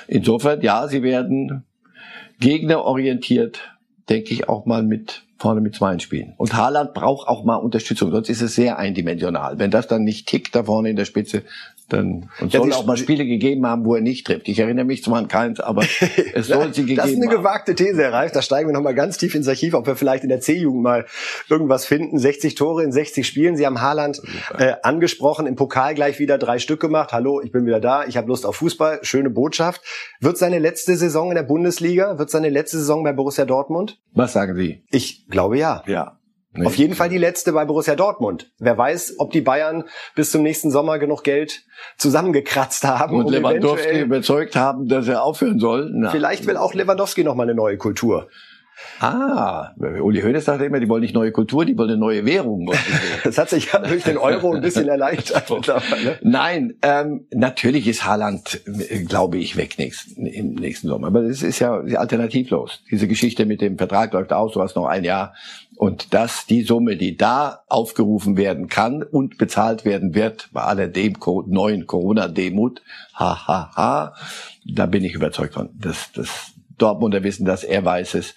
[0.08, 1.64] Insofern, ja, sie werden
[2.40, 3.60] gegnerorientiert,
[4.08, 6.32] denke ich, auch mal mit vorne mit Zweien spielen.
[6.36, 9.58] Und Haaland braucht auch mal Unterstützung, sonst ist es sehr eindimensional.
[9.58, 11.42] Wenn das dann nicht tickt da vorne in der Spitze,
[11.88, 14.48] dann und soll auch mal Spiele gegeben haben, wo er nicht trifft.
[14.48, 15.82] Ich erinnere mich zwar an keins, aber
[16.34, 17.36] es soll sie gegeben Das ist eine haben.
[17.36, 18.32] gewagte These, Herr Reif.
[18.32, 21.06] Da steigen wir nochmal ganz tief ins Archiv, ob wir vielleicht in der C-Jugend mal
[21.48, 22.18] irgendwas finden.
[22.18, 23.56] 60 Tore in 60 Spielen.
[23.56, 24.22] Sie haben Haaland
[24.58, 27.12] äh, angesprochen, im Pokal gleich wieder drei Stück gemacht.
[27.12, 29.00] Hallo, ich bin wieder da, ich habe Lust auf Fußball.
[29.02, 29.82] Schöne Botschaft.
[30.20, 32.18] Wird seine letzte Saison in der Bundesliga?
[32.18, 33.98] Wird seine letzte Saison bei Borussia Dortmund?
[34.12, 34.84] Was sagen Sie?
[34.90, 35.82] Ich glaube ja.
[35.86, 36.18] Ja.
[36.62, 38.52] Auf jeden Fall die letzte bei Borussia Dortmund.
[38.58, 41.64] Wer weiß, ob die Bayern bis zum nächsten Sommer genug Geld
[41.96, 43.16] zusammengekratzt haben.
[43.16, 45.90] und um Lewandowski überzeugt haben, dass er aufhören soll.
[45.92, 48.28] Na, Vielleicht will auch Lewandowski noch mal eine neue Kultur.
[49.00, 52.72] Ah, Uli Hoeneß sagte immer, die wollen nicht neue Kultur, die wollen eine neue Währung.
[53.24, 55.50] das hat sich ja durch den Euro ein bisschen erleichtert.
[56.22, 58.60] Nein, ähm, natürlich ist Haaland,
[59.06, 61.08] glaube ich, weg nächsten, im nächsten Sommer.
[61.08, 62.82] Aber das ist ja alternativlos.
[62.90, 65.34] Diese Geschichte mit dem Vertrag läuft aus, du hast noch ein Jahr.
[65.76, 70.86] Und dass die Summe, die da aufgerufen werden kann und bezahlt werden wird, bei aller
[70.86, 71.14] dem
[71.46, 72.80] neuen Corona-Demut,
[73.14, 74.14] ha, ha, ha,
[74.64, 75.70] da bin ich überzeugt von.
[75.74, 78.34] Das, das Dortmunder wissen das, er weiß es.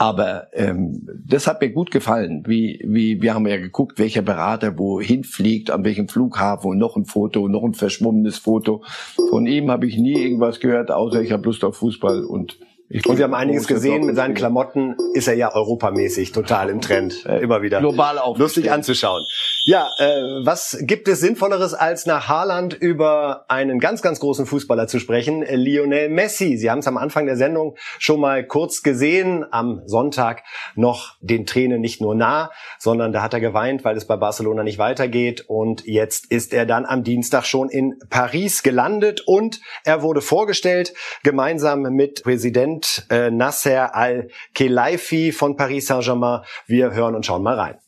[0.00, 2.44] Aber ähm, das hat mir gut gefallen.
[2.46, 6.96] Wie, wie, wir haben ja geguckt, welcher Berater wohin fliegt, an welchem Flughafen und noch
[6.96, 8.82] ein Foto, noch ein verschwommenes Foto.
[9.28, 12.58] Von ihm habe ich nie irgendwas gehört, außer ich habe Lust auf Fußball und
[12.92, 14.04] ich und wir haben einiges gesehen.
[14.04, 17.24] Mit seinen Klamotten ist er ja europamäßig total im Trend.
[17.24, 17.78] Immer wieder.
[17.78, 18.36] Global auch.
[18.36, 19.24] Lustig anzuschauen.
[19.64, 24.88] Ja, äh, was gibt es Sinnvolleres, als nach Haaland über einen ganz, ganz großen Fußballer
[24.88, 25.42] zu sprechen?
[25.48, 26.56] Lionel Messi.
[26.56, 29.44] Sie haben es am Anfang der Sendung schon mal kurz gesehen.
[29.52, 30.42] Am Sonntag
[30.74, 32.50] noch den Tränen nicht nur nah,
[32.80, 35.44] sondern da hat er geweint, weil es bei Barcelona nicht weitergeht.
[35.46, 40.92] Und jetzt ist er dann am Dienstag schon in Paris gelandet und er wurde vorgestellt,
[41.22, 42.79] gemeinsam mit Präsident
[43.10, 46.42] äh, Nasser Al-Khelaifi von Paris Saint-Germain.
[46.66, 47.78] Wir hören und schauen mal rein.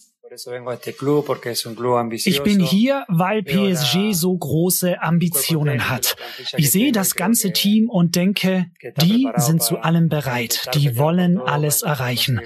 [2.25, 6.17] Ich bin hier, weil PSG so große Ambitionen hat.
[6.57, 8.67] Ich sehe das ganze Team und denke,
[9.03, 10.71] die sind zu allem bereit.
[10.75, 12.41] Die wollen alles erreichen.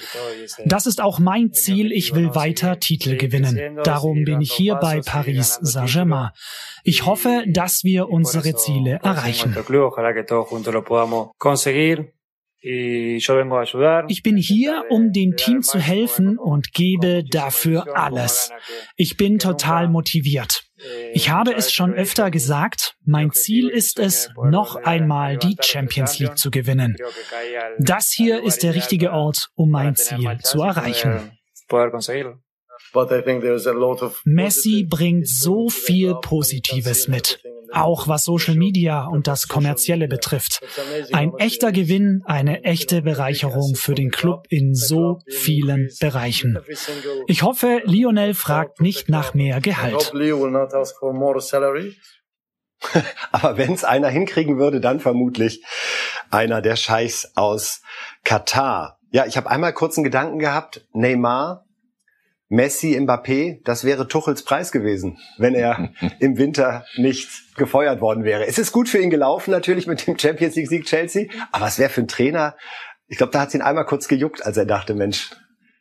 [0.65, 1.93] Das ist auch mein Ziel.
[1.93, 3.79] Ich will weiter Titel gewinnen.
[3.85, 6.31] Darum bin ich hier bei Paris Saint-Germain.
[6.83, 9.55] Ich hoffe, dass wir unsere Ziele erreichen.
[14.09, 18.51] Ich bin hier, um dem Team zu helfen und gebe dafür alles.
[18.97, 20.65] Ich bin total motiviert.
[21.13, 26.39] Ich habe es schon öfter gesagt, mein Ziel ist es, noch einmal die Champions League
[26.39, 26.97] zu gewinnen.
[27.79, 31.33] Das hier ist der richtige Ort, um mein Ziel zu erreichen.
[34.25, 37.41] Messi bringt so viel Positives mit
[37.73, 40.61] auch was Social Media und das Kommerzielle betrifft.
[41.13, 46.59] Ein echter Gewinn, eine echte Bereicherung für den Club in so vielen Bereichen.
[47.27, 50.13] Ich hoffe, Lionel fragt nicht nach mehr Gehalt.
[53.33, 55.65] Aber wenn es einer hinkriegen würde, dann vermutlich
[56.31, 57.83] einer der Scheichs aus
[58.25, 58.99] Katar.
[59.11, 60.87] Ja, ich habe einmal kurz einen Gedanken gehabt.
[60.93, 61.66] Neymar
[62.49, 68.47] Messi, Mbappé, das wäre Tuchels Preis gewesen, wenn er im Winter nicht gefeuert worden wäre.
[68.47, 71.79] Es ist gut für ihn gelaufen, natürlich mit dem Champions League Sieg Chelsea, aber es
[71.79, 72.55] wäre für einen Trainer,
[73.09, 75.31] ich glaube, da hat es ihn einmal kurz gejuckt, als er dachte, Mensch.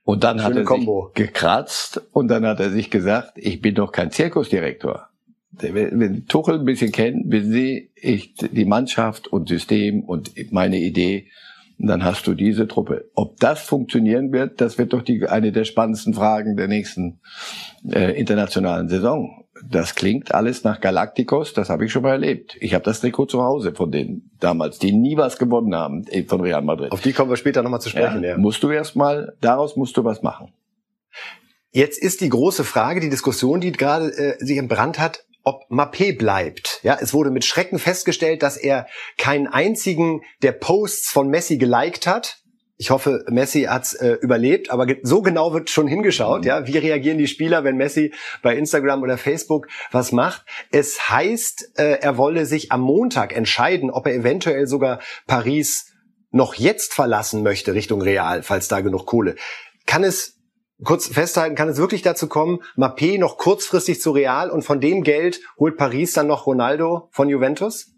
[0.04, 1.12] Und dann hat er Kombo.
[1.15, 5.10] sich gekratzt und dann hat er sich gesagt, ich bin doch kein Zirkusdirektor.
[5.51, 11.30] Wenn Tuchel ein bisschen kennt, wissen Sie, ich, die Mannschaft und System und meine Idee
[11.77, 13.09] und dann hast du diese Truppe.
[13.15, 17.19] Ob das funktionieren wird, das wird doch die, eine der spannendsten Fragen der nächsten
[17.91, 19.45] äh, internationalen Saison.
[19.63, 22.57] Das klingt alles nach Galacticos, das habe ich schon mal erlebt.
[22.59, 26.23] Ich habe das Trikot zu Hause von denen damals, die nie was gewonnen haben äh,
[26.23, 26.91] von Real Madrid.
[26.91, 28.23] Auf die kommen wir später nochmal zu sprechen.
[28.23, 28.38] Ja, ja.
[28.38, 30.53] Musst du erstmal, daraus musst du was machen.
[31.71, 36.17] Jetzt ist die große Frage, die Diskussion, die gerade äh, sich entbrannt hat, ob Mappé
[36.17, 36.79] bleibt.
[36.84, 42.08] Ja, es wurde mit Schrecken festgestellt, dass er keinen einzigen der Posts von Messi geliked
[42.08, 42.39] hat.
[42.77, 46.47] Ich hoffe, Messi hat's äh, überlebt, aber so genau wird schon hingeschaut, mhm.
[46.47, 46.67] ja.
[46.67, 50.45] Wie reagieren die Spieler, wenn Messi bei Instagram oder Facebook was macht?
[50.71, 55.93] Es heißt, äh, er wolle sich am Montag entscheiden, ob er eventuell sogar Paris
[56.31, 59.36] noch jetzt verlassen möchte Richtung Real, falls da genug Kohle.
[59.86, 60.34] Kann es
[60.83, 65.03] kurz festhalten, kann es wirklich dazu kommen, Mappé noch kurzfristig zu Real und von dem
[65.03, 67.95] Geld holt Paris dann noch Ronaldo von Juventus?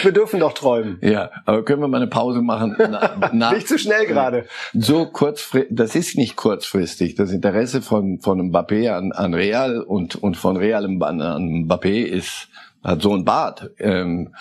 [0.00, 0.98] Wir dürfen doch träumen.
[1.02, 2.74] Ja, aber können wir mal eine Pause machen?
[2.78, 4.46] Na, na, nicht zu schnell gerade.
[4.72, 7.14] So kurzfristig, das ist nicht kurzfristig.
[7.14, 12.48] Das Interesse von, von Mbappé an, an Real und, und von Real an Mbappé ist
[12.82, 13.70] hat so ein Bart.
[13.78, 14.34] Ähm,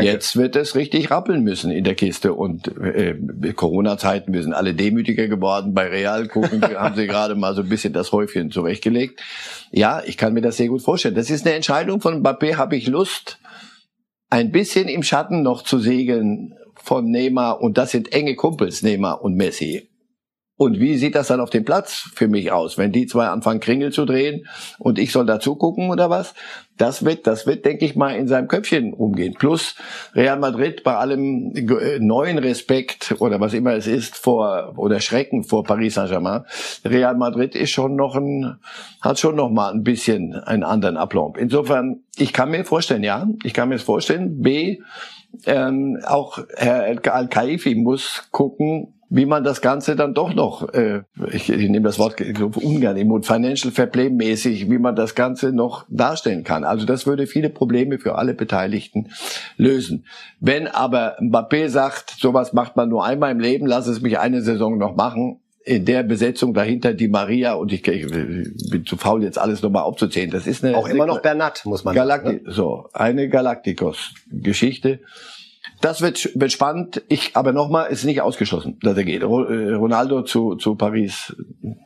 [0.00, 3.16] jetzt wird es richtig rappeln müssen in der Kiste und äh,
[3.54, 5.74] Corona-Zeiten, wir sind alle demütiger geworden.
[5.74, 9.20] Bei Real gucken, haben sie gerade mal so ein bisschen das Häufchen zurechtgelegt.
[9.72, 11.14] Ja, ich kann mir das sehr gut vorstellen.
[11.14, 12.56] Das ist eine Entscheidung von Mbappé.
[12.56, 13.38] Habe ich Lust,
[14.30, 19.22] ein bisschen im Schatten noch zu segeln von Neymar und das sind enge Kumpels, Neymar
[19.22, 19.89] und Messi.
[20.60, 23.60] Und wie sieht das dann auf dem Platz für mich aus, wenn die zwei anfangen
[23.60, 24.46] Kringel zu drehen
[24.78, 26.34] und ich soll dazu gucken oder was?
[26.76, 29.32] Das wird, das wird, denke ich mal, in seinem Köpfchen umgehen.
[29.38, 29.74] Plus
[30.14, 35.44] Real Madrid bei allem äh, neuen Respekt oder was immer es ist vor oder Schrecken
[35.44, 36.44] vor Paris Saint-Germain.
[36.84, 38.58] Real Madrid ist schon noch ein,
[39.00, 41.38] hat schon noch mal ein bisschen einen anderen Aplomb.
[41.38, 44.42] Insofern, ich kann mir vorstellen, ja, ich kann mir es vorstellen.
[44.42, 44.80] B,
[45.46, 51.50] ähm, auch Herr Al-Khaifi muss gucken, wie man das Ganze dann doch noch, äh, ich,
[51.50, 52.20] ich nehme das Wort
[52.56, 56.62] ungern im Mund, Financial Fair Play mäßig, wie man das Ganze noch darstellen kann.
[56.62, 59.10] Also das würde viele Probleme für alle Beteiligten
[59.56, 60.06] lösen.
[60.38, 64.42] Wenn aber Mbappé sagt, sowas macht man nur einmal im Leben, lass es mich eine
[64.42, 69.24] Saison noch machen, in der Besetzung dahinter die Maria und ich, ich bin zu faul
[69.24, 70.30] jetzt alles nochmal aufzuzählen.
[70.30, 72.44] Das ist eine auch immer noch Bernat muss man Galacti sagen.
[72.44, 72.52] Ne?
[72.52, 75.00] So eine Galacticos-Geschichte.
[75.80, 77.02] Das wird, wird spannend.
[77.08, 79.22] Ich, aber nochmal, ist nicht ausgeschlossen, dass er geht.
[79.22, 81.34] Äh, Ronaldo zu, zu Paris,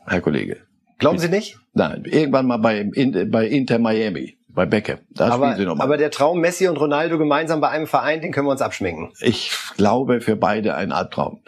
[0.05, 0.57] Herr Kollege.
[0.97, 1.57] Glauben Sie nicht?
[1.73, 2.89] Nein, irgendwann mal bei,
[3.29, 4.99] bei Inter Miami, bei Beckham.
[5.09, 5.85] Da aber, spielen Sie nochmal.
[5.85, 9.11] Aber der Traum Messi und Ronaldo gemeinsam bei einem Verein, den können wir uns abschminken.
[9.19, 11.41] Ich glaube für beide ein Albtraum.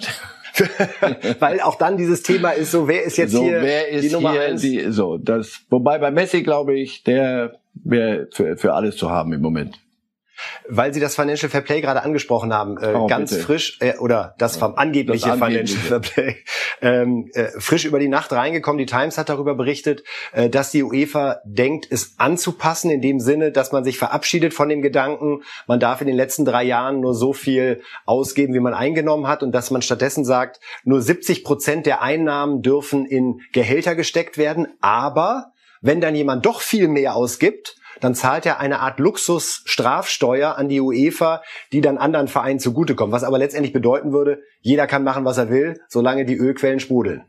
[1.39, 4.09] Weil auch dann dieses Thema ist so, wer ist jetzt so, hier wer ist die
[4.09, 4.61] Nummer hier eins?
[4.61, 9.33] Die, so, das, wobei bei Messi glaube ich, der wäre für, für alles zu haben
[9.33, 9.79] im Moment.
[10.67, 13.43] Weil Sie das Financial Fair Play gerade angesprochen haben, äh, oh, ganz bitte.
[13.43, 16.35] frisch, äh, oder das vom angebliche, das Financial Fair Play,
[16.81, 18.77] ähm, äh, frisch über die Nacht reingekommen.
[18.77, 23.51] Die Times hat darüber berichtet, äh, dass die UEFA denkt, es anzupassen, in dem Sinne,
[23.51, 27.13] dass man sich verabschiedet von dem Gedanken, man darf in den letzten drei Jahren nur
[27.13, 31.85] so viel ausgeben, wie man eingenommen hat und dass man stattdessen sagt, nur 70 Prozent
[31.85, 37.76] der Einnahmen dürfen in Gehälter gesteckt werden, aber wenn dann jemand doch viel mehr ausgibt,
[37.99, 43.11] dann zahlt er eine Art Luxusstrafsteuer an die UEFA, die dann anderen Vereinen zugutekommt.
[43.11, 47.23] Was aber letztendlich bedeuten würde, jeder kann machen, was er will, solange die Ölquellen sprudeln.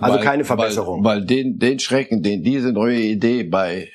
[0.00, 1.04] Also weil, keine Verbesserung.
[1.04, 3.90] Weil, weil den, den Schrecken, den diese neue Idee bei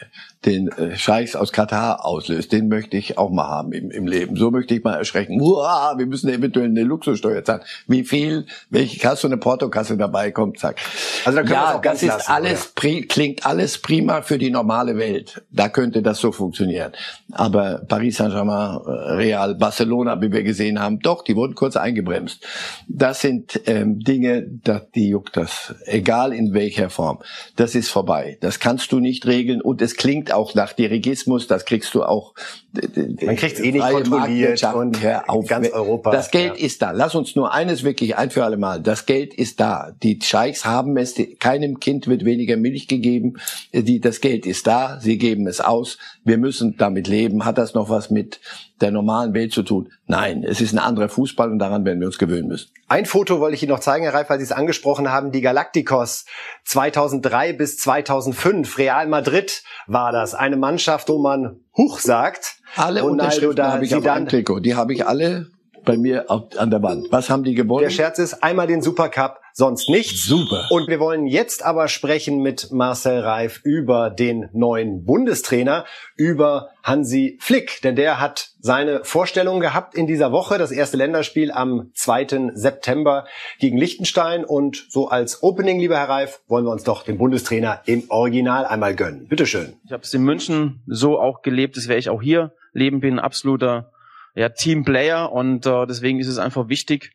[0.46, 4.36] den äh, Scheichs aus Katar auslöst, den möchte ich auch mal haben im, im Leben.
[4.36, 5.40] So möchte ich mal erschrecken.
[5.40, 7.62] Uah, wir müssen eventuell eine Luxussteuer zahlen.
[7.88, 10.78] Wie viel, welche Kasse eine Portokasse dabei kommt, zack.
[11.26, 14.50] Also da können ja, auch das ist lassen, alles, pri, klingt alles prima für die
[14.50, 15.44] normale Welt.
[15.52, 16.94] Da könnte das so funktionieren.
[17.32, 22.44] Aber Paris Saint-Germain, äh, Real, Barcelona, wie wir gesehen haben, doch, die wurden kurz eingebremst.
[22.88, 25.76] Das sind ähm, Dinge, da, die juckt das.
[25.86, 27.20] Egal in welcher Form.
[27.58, 28.38] Das ist vorbei.
[28.42, 32.34] Das kannst du nicht regeln und es klingt auch nach Dirigismus, das kriegst du auch.
[32.74, 36.12] Man kriegt es eh nicht kontrolliert und auf, ganz Europa.
[36.12, 36.66] Das Geld ja.
[36.66, 36.92] ist da.
[36.92, 38.82] Lass uns nur eines wirklich ein für alle Mal.
[38.82, 39.92] Das Geld ist da.
[40.04, 43.38] Die Scheichs haben es, keinem Kind wird weniger Milch gegeben.
[43.74, 45.98] Die, das Geld ist da, sie geben es aus.
[46.24, 47.46] Wir müssen damit leben.
[47.46, 48.40] Hat das noch was mit
[48.82, 49.90] der normalen Welt zu tun.
[50.08, 52.70] Nein, es ist ein anderer Fußball und daran werden wir uns gewöhnen müssen.
[52.88, 55.32] Ein Foto wollte ich Ihnen noch zeigen, Herr Reif, weil Sie es angesprochen haben.
[55.32, 56.26] Die Galacticos
[56.66, 58.78] 2003 bis 2005.
[58.78, 60.34] Real Madrid war das.
[60.34, 62.58] Eine Mannschaft, wo man Huch sagt.
[62.76, 64.60] Alle Ronaldo da, habe ich auf einem Trikot.
[64.60, 65.48] Die habe ich alle
[65.84, 67.08] bei mir an der Wand.
[67.12, 67.84] Was haben die gewonnen?
[67.84, 70.26] Der Scherz ist einmal den Supercup, sonst nichts.
[70.26, 70.68] Super.
[70.70, 75.86] Und wir wollen jetzt aber sprechen mit Marcel Reif über den neuen Bundestrainer,
[76.16, 81.52] über Hansi Flick, denn der hat seine Vorstellung gehabt in dieser Woche, das erste Länderspiel
[81.52, 82.52] am 2.
[82.54, 83.26] September
[83.60, 87.82] gegen Liechtenstein und so als Opening, lieber Herr Reif, wollen wir uns doch den Bundestrainer
[87.86, 89.28] im Original einmal gönnen.
[89.28, 89.74] Bitteschön.
[89.86, 93.16] Ich habe es in München so auch gelebt, das werde ich auch hier leben, bin
[93.16, 93.92] ein absoluter
[94.36, 97.12] ja, Teamplayer und äh, deswegen ist es einfach wichtig,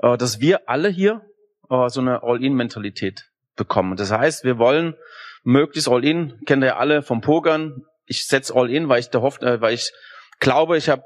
[0.00, 1.22] äh, dass wir alle hier
[1.70, 3.96] äh, so eine All-In-Mentalität bekommen.
[3.96, 4.94] Das heißt, wir wollen
[5.44, 7.82] möglichst All-In, kennt ihr alle vom Pokern.
[8.06, 9.92] Ich setze All-In, weil ich der hofft, äh, weil ich
[10.40, 11.04] glaube, ich habe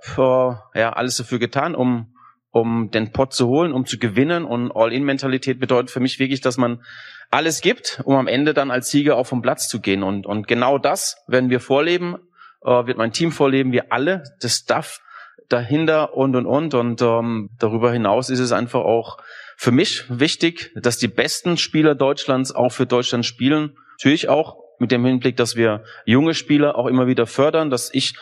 [0.75, 2.15] äh, ja alles dafür getan, um
[2.53, 4.45] um den Pot zu holen, um zu gewinnen.
[4.45, 6.85] Und All-In-Mentalität bedeutet für mich wirklich, dass man
[7.31, 10.03] alles gibt, um am Ende dann als Sieger auch vom Platz zu gehen.
[10.03, 12.17] Und, und genau das werden wir vorleben,
[12.63, 15.01] äh, wird mein Team vorleben, wir alle, das Staff,
[15.49, 16.75] dahinter und und und.
[16.75, 19.17] Und ähm, darüber hinaus ist es einfach auch
[19.57, 23.77] für mich wichtig, dass die besten Spieler Deutschlands auch für Deutschland spielen.
[23.99, 28.15] Natürlich auch mit dem Hinblick, dass wir junge Spieler auch immer wieder fördern, dass ich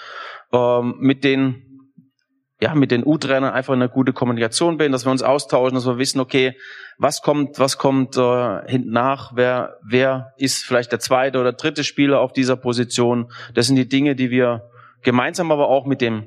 [0.52, 1.66] ähm, mit den
[2.62, 5.96] ja, mit den U-Trainern einfach eine gute Kommunikation bin, dass wir uns austauschen, dass wir
[5.96, 6.58] wissen, okay,
[6.98, 11.84] was kommt, was kommt äh, hinten nach, wer, wer ist vielleicht der zweite oder dritte
[11.84, 13.32] Spieler auf dieser Position.
[13.54, 14.68] Das sind die Dinge, die wir
[15.02, 16.26] gemeinsam aber auch mit dem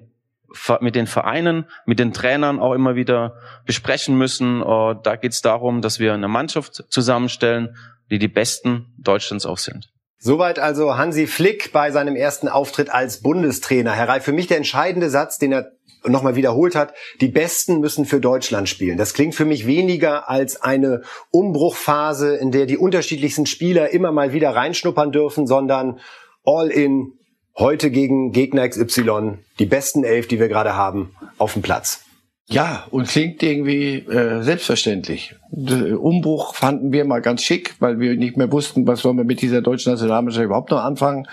[0.82, 4.62] mit den Vereinen, mit den Trainern auch immer wieder besprechen müssen.
[4.62, 7.76] Äh, da geht es darum, dass wir eine Mannschaft zusammenstellen,
[8.12, 9.90] die die besten Deutschlands auch sind.
[10.20, 13.92] Soweit also Hansi Flick bei seinem ersten Auftritt als Bundestrainer.
[13.92, 15.72] Herr Reif, für mich der entscheidende Satz, den er
[16.06, 18.98] nochmal wiederholt hat, die Besten müssen für Deutschland spielen.
[18.98, 24.34] Das klingt für mich weniger als eine Umbruchphase, in der die unterschiedlichsten Spieler immer mal
[24.34, 26.00] wieder reinschnuppern dürfen, sondern
[26.46, 27.18] all in,
[27.58, 32.04] heute gegen Gegner XY die besten elf, die wir gerade haben, auf dem Platz.
[32.48, 35.34] Ja, und klingt irgendwie äh, selbstverständlich.
[35.50, 39.42] Umbruch fanden wir mal ganz schick, weil wir nicht mehr wussten, was sollen wir mit
[39.42, 41.26] dieser deutschen Nationalmannschaft überhaupt noch anfangen.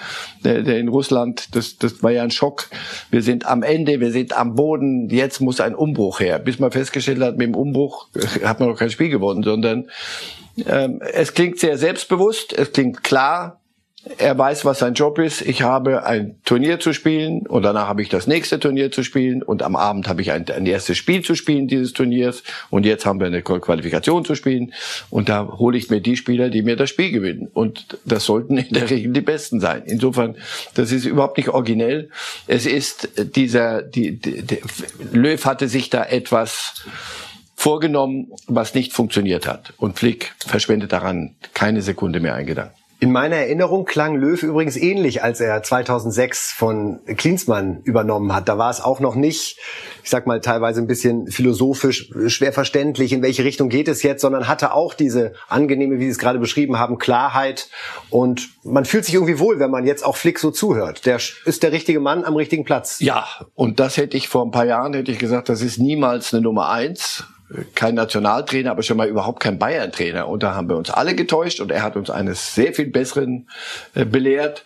[0.45, 2.69] Der, der in Russland, das, das war ja ein Schock.
[3.11, 6.39] Wir sind am Ende, wir sind am Boden, jetzt muss ein Umbruch her.
[6.39, 8.07] Bis man festgestellt hat, mit dem Umbruch
[8.45, 9.91] hat man noch kein Spiel gewonnen, sondern
[10.65, 13.60] ähm, es klingt sehr selbstbewusst, es klingt klar,
[14.17, 15.43] er weiß, was sein Job ist.
[15.43, 19.43] Ich habe ein Turnier zu spielen und danach habe ich das nächste Turnier zu spielen
[19.43, 23.05] und am Abend habe ich ein, ein erstes Spiel zu spielen dieses Turniers und jetzt
[23.05, 24.73] haben wir eine Qualifikation zu spielen
[25.11, 28.57] und da hole ich mir die Spieler, die mir das Spiel gewinnen und das sollten
[28.57, 29.83] in der Regel die Besten sein.
[29.85, 30.37] Insofern,
[30.75, 32.09] das ist überhaupt nicht originell.
[32.47, 34.61] Es ist dieser, die, die, die
[35.13, 36.87] Löw hatte sich da etwas
[37.55, 42.80] vorgenommen, was nicht funktioniert hat und Flick verschwendet daran keine Sekunde mehr einen Gedanken.
[43.03, 48.47] In meiner Erinnerung klang Löw übrigens ähnlich, als er 2006 von Klinsmann übernommen hat.
[48.47, 49.59] Da war es auch noch nicht,
[50.05, 54.21] ich sag mal, teilweise ein bisschen philosophisch schwer verständlich, in welche Richtung geht es jetzt,
[54.21, 57.71] sondern hatte auch diese angenehme, wie Sie es gerade beschrieben haben, Klarheit.
[58.11, 61.07] Und man fühlt sich irgendwie wohl, wenn man jetzt auch Flick so zuhört.
[61.07, 63.01] Der ist der richtige Mann am richtigen Platz.
[63.01, 66.35] Ja, und das hätte ich vor ein paar Jahren, hätte ich gesagt, das ist niemals
[66.35, 67.25] eine Nummer eins
[67.75, 70.29] kein Nationaltrainer, aber schon mal überhaupt kein Bayern-Trainer.
[70.29, 73.49] Und da haben wir uns alle getäuscht und er hat uns eines sehr viel besseren
[73.95, 74.65] äh, belehrt.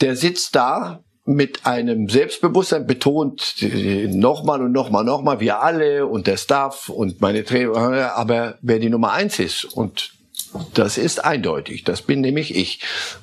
[0.00, 3.56] Der sitzt da mit einem Selbstbewusstsein betont
[4.08, 8.90] nochmal und nochmal, nochmal, wir alle und der Staff und meine Trainer, aber wer die
[8.90, 10.12] Nummer eins ist und
[10.74, 11.84] das ist eindeutig.
[11.84, 12.80] Das bin nämlich ich.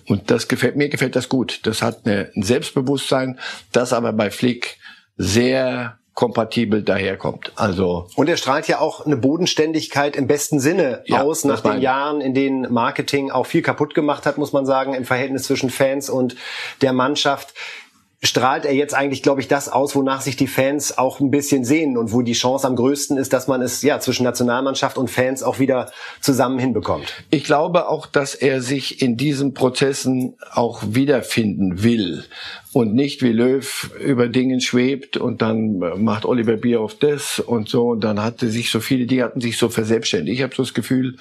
[0.07, 1.61] Und das gefällt mir gefällt das gut.
[1.63, 3.39] Das hat ein Selbstbewusstsein,
[3.71, 4.77] das aber bei Flick
[5.17, 7.51] sehr kompatibel daherkommt.
[7.55, 11.81] Also und er strahlt ja auch eine Bodenständigkeit im besten Sinne ja, aus nach den
[11.81, 15.69] Jahren, in denen Marketing auch viel kaputt gemacht hat, muss man sagen, im Verhältnis zwischen
[15.69, 16.35] Fans und
[16.81, 17.53] der Mannschaft
[18.23, 21.65] strahlt er jetzt eigentlich, glaube ich, das aus, wonach sich die Fans auch ein bisschen
[21.65, 25.09] sehen und wo die Chance am größten ist, dass man es ja zwischen Nationalmannschaft und
[25.09, 27.13] Fans auch wieder zusammen hinbekommt.
[27.31, 32.23] Ich glaube auch, dass er sich in diesen Prozessen auch wiederfinden will
[32.73, 37.69] und nicht wie Löw über Dingen schwebt und dann macht Oliver Bier auf das und
[37.69, 40.37] so und dann hatte sich so viele die hatten sich so verselbstständigt.
[40.37, 41.17] Ich habe so das Gefühl,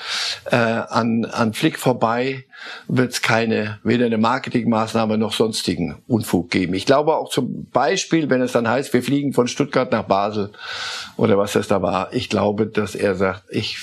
[0.50, 2.44] äh, an, an Flick vorbei
[2.88, 6.74] wird es keine, weder eine Marketingmaßnahme noch sonstigen Unfug geben.
[6.74, 10.50] Ich glaube auch zum Beispiel, wenn es dann heißt, wir fliegen von Stuttgart nach Basel
[11.16, 13.78] oder was das da war, ich glaube, dass er sagt, ich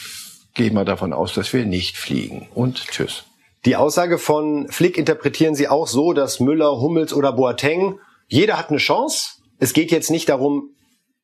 [0.53, 3.28] gehe mal davon aus, dass wir nicht fliegen und tschüss.
[3.69, 8.71] Die Aussage von Flick interpretieren Sie auch so, dass Müller, Hummels oder Boateng, jeder hat
[8.71, 9.33] eine Chance.
[9.59, 10.71] Es geht jetzt nicht darum,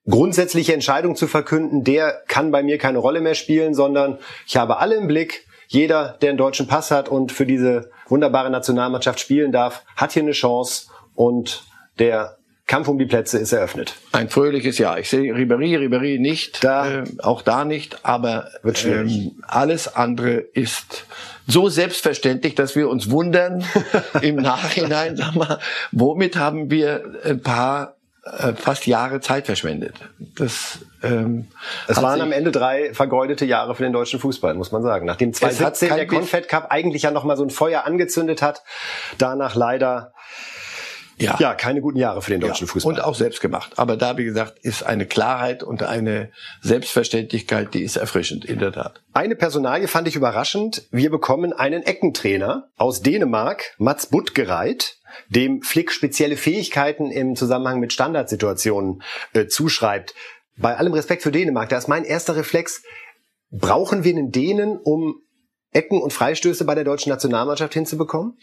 [0.07, 4.77] grundsätzliche Entscheidungen zu verkünden, der kann bei mir keine Rolle mehr spielen, sondern ich habe
[4.77, 5.47] alle im Blick.
[5.69, 10.21] Jeder, der einen deutschen Pass hat und für diese wunderbare Nationalmannschaft spielen darf, hat hier
[10.21, 11.63] eine Chance und
[11.97, 13.95] der Kampf um die Plätze ist eröffnet.
[14.11, 14.99] Ein fröhliches Jahr.
[14.99, 18.51] Ich sehe Ribéry, Ribéry nicht, da, äh, auch da nicht, aber
[18.85, 21.05] ähm, alles andere ist
[21.47, 23.63] so selbstverständlich, dass wir uns wundern
[24.21, 25.59] im Nachhinein, sag mal,
[25.91, 29.99] womit haben wir ein paar äh, fast Jahre Zeit verschwendet.
[30.17, 31.47] Das, ähm,
[31.87, 35.05] es waren am Ende drei vergeudete Jahre für den deutschen Fußball, muss man sagen.
[35.05, 38.63] Nachdem 2017 der Confed Cup eigentlich ja noch mal so ein Feuer angezündet hat,
[39.19, 40.13] danach leider
[41.17, 41.37] ja.
[41.39, 42.93] ja, keine guten Jahre für den deutschen ja, Fußball.
[42.93, 43.73] Und auch selbst gemacht.
[43.77, 48.71] Aber da, wie gesagt, ist eine Klarheit und eine Selbstverständlichkeit, die ist erfrischend, in der
[48.71, 49.01] Tat.
[49.13, 50.87] Eine Personalie fand ich überraschend.
[50.91, 54.97] Wir bekommen einen Eckentrainer aus Dänemark, Mats Buttgereit,
[55.29, 59.01] dem Flick spezielle Fähigkeiten im Zusammenhang mit Standardsituationen
[59.33, 60.13] äh, zuschreibt.
[60.57, 62.83] Bei allem Respekt für Dänemark, da ist mein erster Reflex,
[63.51, 65.21] brauchen wir einen Dänen, um
[65.71, 68.37] Ecken und Freistöße bei der deutschen Nationalmannschaft hinzubekommen?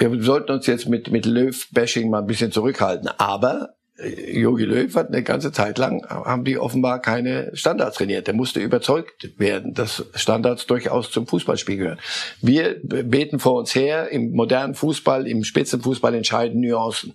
[0.00, 3.08] Wir sollten uns jetzt mit, mit Löw-Bashing mal ein bisschen zurückhalten.
[3.18, 8.26] Aber Jogi Löw hat eine ganze Zeit lang, haben die offenbar keine Standards trainiert.
[8.26, 11.98] Der musste überzeugt werden, dass Standards durchaus zum Fußballspiel gehören.
[12.40, 17.14] Wir beten vor uns her, im modernen Fußball, im Spitzenfußball entscheiden Nuancen.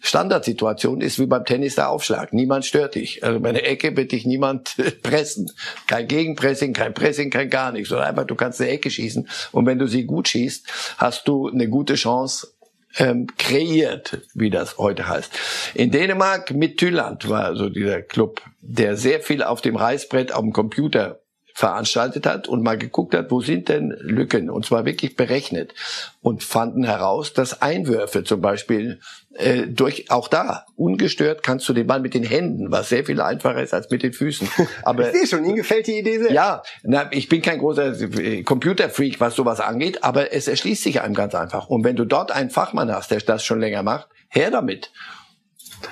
[0.00, 2.34] Standardsituation ist wie beim Tennis der Aufschlag.
[2.34, 3.24] Niemand stört dich.
[3.24, 5.50] Also bei der Ecke wird dich niemand pressen.
[5.86, 7.88] Kein Gegenpressing, kein Pressing, kein gar nichts.
[7.88, 9.28] Sondern einfach, du kannst eine Ecke schießen.
[9.52, 10.66] Und wenn du sie gut schießt,
[10.98, 12.48] hast du eine gute Chance,
[12.98, 15.32] ähm, kreiert, wie das heute heißt.
[15.74, 20.42] In Dänemark mit Thüland war so dieser Club, der sehr viel auf dem Reißbrett auf
[20.42, 21.20] dem Computer
[21.54, 25.72] veranstaltet hat und mal geguckt hat, wo sind denn Lücken und zwar wirklich berechnet
[26.20, 28.98] und fanden heraus, dass Einwürfe zum Beispiel
[29.34, 33.20] äh, durch auch da ungestört kannst du den Ball mit den Händen, was sehr viel
[33.20, 34.48] einfacher ist als mit den Füßen.
[34.82, 36.32] Aber ich sehe schon, Ihnen gefällt die Idee sehr.
[36.32, 41.00] Ja, na, ich bin kein großer äh, Computerfreak, was sowas angeht, aber es erschließt sich
[41.02, 41.68] einem ganz einfach.
[41.68, 44.90] Und wenn du dort einen Fachmann hast, der das schon länger macht, her damit.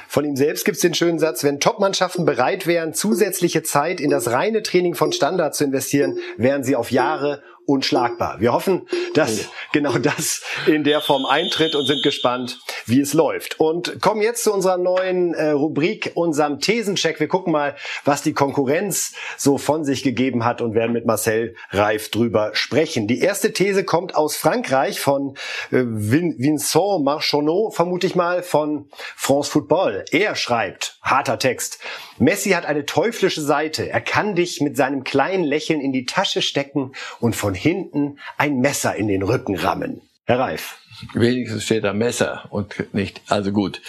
[0.09, 4.11] Von ihm selbst gibt es den schönen Satz, wenn Topmannschaften bereit wären, zusätzliche Zeit in
[4.11, 8.41] das reine Training von Standard zu investieren, wären sie auf Jahre unschlagbar.
[8.41, 13.61] Wir hoffen, dass genau das in der Form eintritt und sind gespannt, wie es läuft.
[13.61, 17.21] Und kommen jetzt zu unserer neuen äh, Rubrik, unserem Thesencheck.
[17.21, 21.55] Wir gucken mal, was die Konkurrenz so von sich gegeben hat und werden mit Marcel
[21.71, 23.07] Reif drüber sprechen.
[23.07, 25.37] Die erste These kommt aus Frankreich von
[25.71, 30.05] äh, Vincent Marchonneau, vermute ich mal, von France Football.
[30.11, 31.79] Er schreibt, harter Text,
[32.23, 33.91] Messi hat eine teuflische Seite.
[33.91, 38.61] Er kann dich mit seinem kleinen Lächeln in die Tasche stecken und von hinten ein
[38.61, 40.03] Messer in den Rücken rammen.
[40.25, 40.79] Herr Reif.
[41.15, 43.83] Wenigstens steht da Messer und nicht, also gut.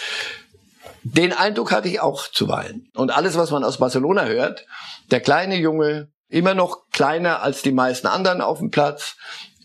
[1.04, 2.90] Den Eindruck hatte ich auch zuweilen.
[2.94, 4.66] Und alles, was man aus Barcelona hört,
[5.12, 9.16] der kleine Junge, immer noch kleiner als die meisten anderen auf dem Platz,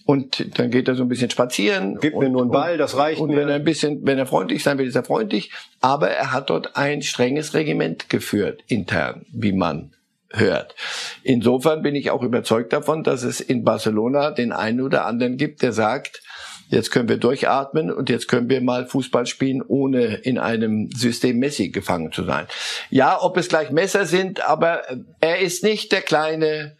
[0.09, 1.99] und dann geht er so ein bisschen spazieren.
[2.01, 3.37] Gib und, mir nur einen Ball, das reicht und mir.
[3.37, 5.51] wenn er ein bisschen, wenn er freundlich sein will, ist er freundlich.
[5.81, 9.91] Aber er hat dort ein strenges Regiment geführt, intern, wie man
[10.31, 10.73] hört.
[11.21, 15.61] Insofern bin ich auch überzeugt davon, dass es in Barcelona den einen oder anderen gibt,
[15.61, 16.23] der sagt,
[16.69, 21.37] jetzt können wir durchatmen und jetzt können wir mal Fußball spielen, ohne in einem System
[21.37, 22.47] Messi gefangen zu sein.
[22.89, 24.81] Ja, ob es gleich Messer sind, aber
[25.19, 26.78] er ist nicht der kleine,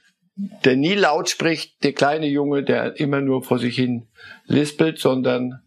[0.64, 4.08] der nie laut spricht, der kleine Junge, der immer nur vor sich hin
[4.46, 5.62] lispelt, sondern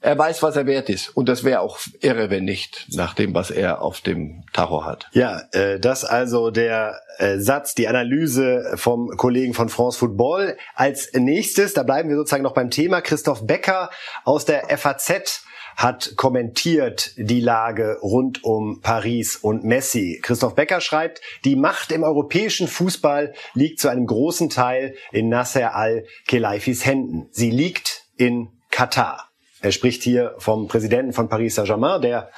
[0.00, 1.08] er weiß, was er wert ist.
[1.16, 5.08] Und das wäre auch irre, wenn nicht, nach dem, was er auf dem Tacho hat.
[5.12, 10.56] Ja, äh, das also der äh, Satz, die Analyse vom Kollegen von France Football.
[10.76, 13.90] Als nächstes, da bleiben wir sozusagen noch beim Thema, Christoph Becker
[14.24, 15.42] aus der FAZ
[15.78, 20.18] hat kommentiert die Lage rund um Paris und Messi.
[20.20, 25.76] Christoph Becker schreibt, die Macht im europäischen Fußball liegt zu einem großen Teil in Nasser
[25.76, 27.28] al-Khelaifis Händen.
[27.30, 29.28] Sie liegt in Katar.
[29.60, 32.30] Er spricht hier vom Präsidenten von Paris Saint-Germain, der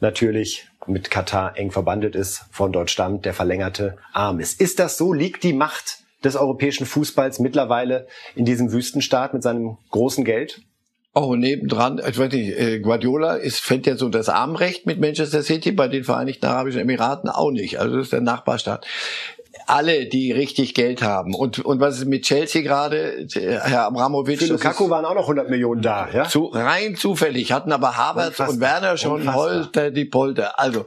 [0.00, 4.60] natürlich mit Katar eng verbandelt ist, von dort stammt, der verlängerte Arm ist.
[4.60, 5.14] Ist das so?
[5.14, 10.60] Liegt die Macht des europäischen Fußballs mittlerweile in diesem Wüstenstaat mit seinem großen Geld?
[11.14, 15.42] Oh, nebendran, ich weiß nicht, äh, Guardiola ist, fällt ja so das Armrecht mit Manchester
[15.42, 17.80] City, bei den Vereinigten Arabischen Emiraten auch nicht.
[17.80, 18.86] Also das ist der Nachbarstaat
[19.66, 21.34] alle, die richtig Geld haben.
[21.34, 23.26] Und, und was ist mit Chelsea gerade?
[23.34, 24.38] Herr Abramovic.
[24.38, 26.24] Für Lukaku waren auch noch 100 Millionen da, ja?
[26.24, 27.52] Zu, rein zufällig.
[27.52, 28.48] Hatten aber Havertz Unfassbar.
[28.50, 29.44] und Werner schon Unfassbar.
[29.44, 30.58] Holter die Polter.
[30.58, 30.86] Also,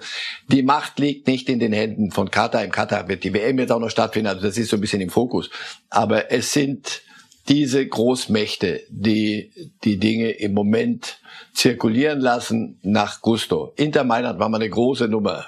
[0.50, 2.64] die Macht liegt nicht in den Händen von Katar.
[2.64, 4.28] Im Katar wird die WM jetzt auch noch stattfinden.
[4.28, 5.50] Also, das ist so ein bisschen im Fokus.
[5.90, 7.02] Aber es sind
[7.48, 9.52] diese Großmächte, die
[9.84, 11.20] die Dinge im Moment
[11.54, 13.74] zirkulieren lassen nach Gusto.
[13.76, 15.46] Inter Mailand war mal eine große Nummer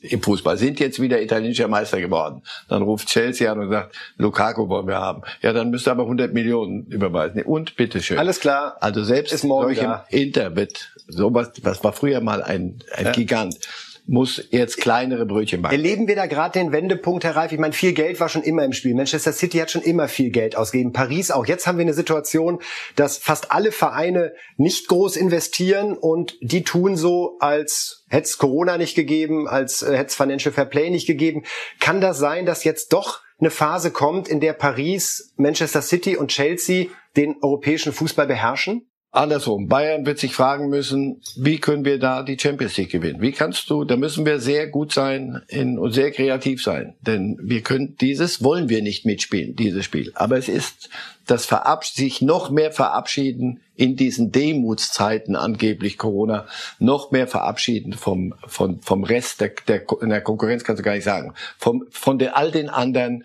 [0.00, 2.42] im Fußball, sind jetzt wieder italienischer Meister geworden.
[2.68, 5.22] Dann ruft Chelsea an und sagt, Lukaku wollen wir haben.
[5.42, 7.42] Ja, dann müsst ihr aber 100 Millionen überweisen.
[7.42, 8.18] Und bitteschön.
[8.18, 8.76] Alles klar.
[8.80, 10.06] Also selbst Ist morgen solche da.
[10.10, 13.58] Inter wird sowas, das war früher mal ein, ein Gigant,
[14.06, 15.74] muss jetzt kleinere Brötchen backen.
[15.74, 17.52] Erleben wir da gerade den Wendepunkt, Herr Reif?
[17.52, 18.94] Ich meine, viel Geld war schon immer im Spiel.
[18.94, 20.92] Manchester City hat schon immer viel Geld ausgegeben.
[20.92, 21.46] Paris auch.
[21.46, 22.60] Jetzt haben wir eine Situation,
[22.94, 28.78] dass fast alle Vereine nicht groß investieren und die tun so, als hätte es Corona
[28.78, 31.42] nicht gegeben, als äh, hätte es Financial Fair Play nicht gegeben.
[31.80, 36.30] Kann das sein, dass jetzt doch eine Phase kommt, in der Paris, Manchester City und
[36.30, 36.86] Chelsea
[37.16, 38.88] den europäischen Fußball beherrschen?
[39.16, 43.22] Andersrum, Bayern wird sich fragen müssen, wie können wir da die Champions League gewinnen?
[43.22, 46.94] Wie kannst du, da müssen wir sehr gut sein in, und sehr kreativ sein.
[47.00, 50.12] Denn wir können, dieses wollen wir nicht mitspielen, dieses Spiel.
[50.14, 50.90] Aber es ist
[51.26, 56.46] das Verabsch sich noch mehr verabschieden in diesen Demutszeiten angeblich Corona,
[56.78, 61.04] noch mehr verabschieden vom, vom, vom Rest der, der, der Konkurrenz kannst du gar nicht
[61.04, 63.24] sagen, vom, von den, all den anderen,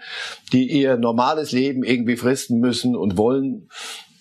[0.51, 3.69] die ihr normales Leben irgendwie fristen müssen und wollen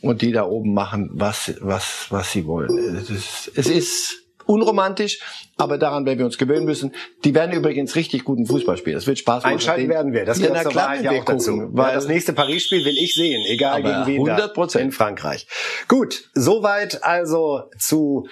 [0.02, 2.96] und die da oben machen, was, was, was sie wollen.
[2.96, 5.20] Es ist, es ist unromantisch,
[5.58, 6.92] aber daran werden wir uns gewöhnen müssen.
[7.24, 8.96] Die werden übrigens richtig guten Fußball spielen.
[8.96, 9.52] Das wird Spaß machen.
[9.52, 10.24] Einschalten Den- werden wir.
[10.24, 11.52] Das ja, gehört klar, ja wir auch dazu.
[11.52, 14.72] gucken, Weil weil das nächste Paris-Spiel will ich sehen, egal gegen wen 100%.
[14.72, 15.46] da in Frankreich.
[15.88, 18.26] Gut, soweit also zu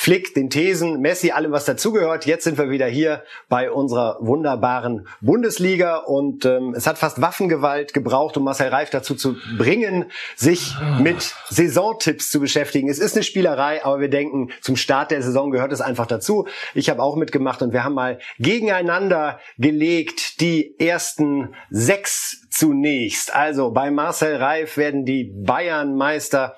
[0.00, 2.24] Flick, den Thesen, Messi, allem was dazugehört.
[2.24, 7.94] Jetzt sind wir wieder hier bei unserer wunderbaren Bundesliga und ähm, es hat fast Waffengewalt
[7.94, 10.04] gebraucht, um Marcel Reif dazu zu bringen,
[10.36, 12.88] sich mit Saisontipps zu beschäftigen.
[12.88, 16.46] Es ist eine Spielerei, aber wir denken, zum Start der Saison gehört es einfach dazu.
[16.74, 23.34] Ich habe auch mitgemacht und wir haben mal gegeneinander gelegt die ersten sechs zunächst.
[23.34, 26.54] Also bei Marcel Reif werden die Bayern Meister.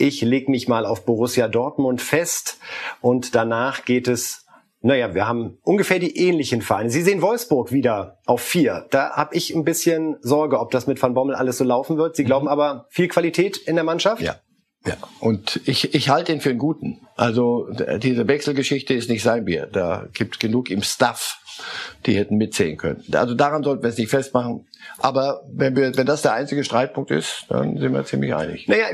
[0.00, 2.58] Ich leg mich mal auf Borussia Dortmund fest
[3.02, 4.46] und danach geht es,
[4.80, 6.88] naja, wir haben ungefähr die ähnlichen Vereine.
[6.88, 8.86] Sie sehen Wolfsburg wieder auf vier.
[8.90, 12.16] Da habe ich ein bisschen Sorge, ob das mit Van Bommel alles so laufen wird.
[12.16, 14.22] Sie glauben aber viel Qualität in der Mannschaft?
[14.22, 14.36] Ja.
[14.86, 17.06] Ja, und ich, ich halte ihn für einen guten.
[17.14, 19.66] Also diese Wechselgeschichte ist nicht sein Bier.
[19.70, 21.39] Da gibt genug im Staff,
[22.06, 23.04] die hätten mitzählen können.
[23.12, 24.66] Also daran sollten wir es nicht festmachen.
[24.98, 28.66] Aber wenn, wir, wenn das der einzige Streitpunkt ist, dann sind wir ziemlich einig.
[28.68, 28.86] Naja,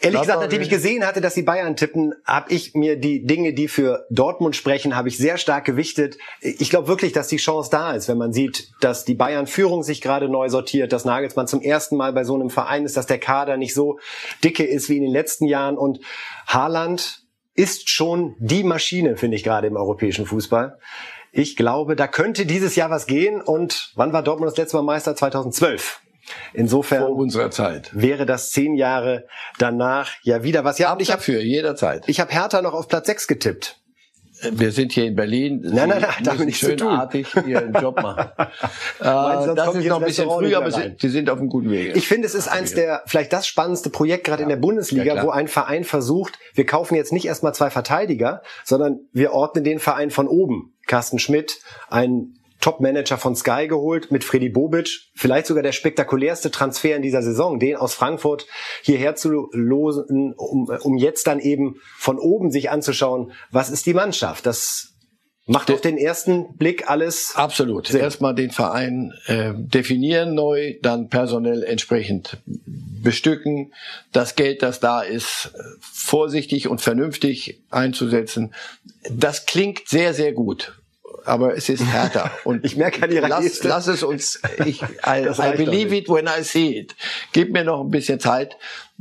[0.00, 3.52] ehrlich gesagt, nachdem ich gesehen hatte, dass die Bayern tippen, habe ich mir die Dinge,
[3.52, 6.18] die für Dortmund sprechen, habe ich sehr stark gewichtet.
[6.40, 10.00] Ich glaube wirklich, dass die Chance da ist, wenn man sieht, dass die Bayern-Führung sich
[10.00, 13.18] gerade neu sortiert, dass Nagelsmann zum ersten Mal bei so einem Verein ist, dass der
[13.18, 13.98] Kader nicht so
[14.42, 16.00] dicke ist wie in den letzten Jahren und
[16.46, 17.24] Haaland
[17.54, 20.78] ist schon die Maschine, finde ich gerade im europäischen Fußball.
[21.36, 23.40] Ich glaube, da könnte dieses Jahr was gehen.
[23.40, 25.16] Und wann war Dortmund das letzte Mal Meister?
[25.16, 26.00] 2012.
[26.54, 27.90] Insofern Vor unserer Zeit.
[27.92, 29.26] wäre das zehn Jahre
[29.58, 30.78] danach ja wieder was.
[30.78, 32.04] Ja, und ich habe Dafür, jederzeit.
[32.06, 33.80] ich hab Hertha noch auf Platz 6 getippt.
[34.52, 35.60] Wir sind hier in Berlin.
[35.64, 36.88] Nein, nein, nein, Sie damit müssen nichts zu tun.
[36.88, 38.30] schönartig ihren Job machen.
[38.36, 38.50] Meinst
[39.00, 41.38] äh, sonst das ist noch ein bisschen Restaurant früh, nicht aber sie, sie sind auf
[41.38, 41.96] einem guten Weg.
[41.96, 45.22] Ich finde, es ist eins der, vielleicht das spannendste Projekt gerade in der Bundesliga, Ja,
[45.24, 49.78] wo ein Verein versucht, wir kaufen jetzt nicht erstmal zwei Verteidiger, sondern wir ordnen den
[49.78, 50.73] Verein von oben.
[50.86, 56.96] Carsten Schmidt, ein Top-Manager von Sky geholt mit Freddy Bobic, vielleicht sogar der spektakulärste Transfer
[56.96, 58.46] in dieser Saison, den aus Frankfurt
[58.82, 63.92] hierher zu losen, um, um jetzt dann eben von oben sich anzuschauen, was ist die
[63.92, 64.46] Mannschaft?
[64.46, 64.93] Das
[65.46, 67.88] macht auf den ersten Blick alles Absolut.
[67.88, 68.00] Sinn.
[68.00, 73.72] Erstmal den Verein äh, definieren neu, dann personell entsprechend bestücken,
[74.12, 78.54] das Geld, das da ist, vorsichtig und vernünftig einzusetzen.
[79.10, 80.78] Das klingt sehr, sehr gut.
[81.26, 82.30] Aber es ist härter.
[82.44, 83.68] Und Ich merke an Ihrer lass, Geste.
[83.68, 84.42] lass es uns.
[84.66, 86.94] Ich, I, I believe it when I see it.
[87.32, 88.56] Gib mir noch ein bisschen Zeit.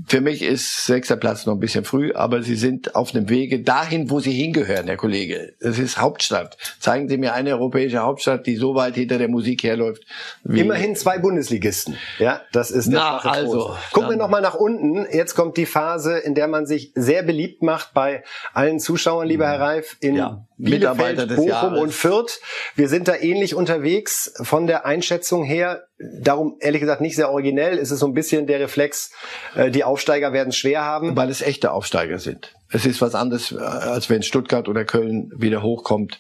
[0.08, 3.62] Für mich ist sechster Platz noch ein bisschen früh, aber Sie sind auf einem Wege
[3.62, 5.54] dahin, wo Sie hingehören, Herr Kollege.
[5.60, 6.58] Das ist Hauptstadt.
[6.80, 10.04] Zeigen Sie mir eine europäische Hauptstadt, die so weit hinter der Musik herläuft.
[10.44, 11.96] Wie Immerhin zwei Bundesligisten.
[12.18, 13.76] Ja, das ist der Na, also.
[13.92, 15.06] Gucken wir dann- noch mal nach unten.
[15.16, 18.24] Jetzt kommt die Phase, in der man sich sehr beliebt macht bei
[18.54, 20.16] allen Zuschauern, lieber Herr Reif, in.
[20.16, 21.80] Ja, Bielefeld, Bochum Jahres.
[21.82, 22.40] und Fürth.
[22.76, 25.84] Wir sind da ähnlich unterwegs von der Einschätzung her.
[26.00, 27.78] Darum ehrlich gesagt nicht sehr originell.
[27.78, 29.12] Es ist so ein bisschen der Reflex,
[29.56, 31.16] äh, die Aufsteiger werden es schwer haben.
[31.16, 32.54] weil es echte Aufsteiger sind.
[32.72, 36.20] Es ist was anderes, äh, als wenn Stuttgart oder Köln wieder hochkommt.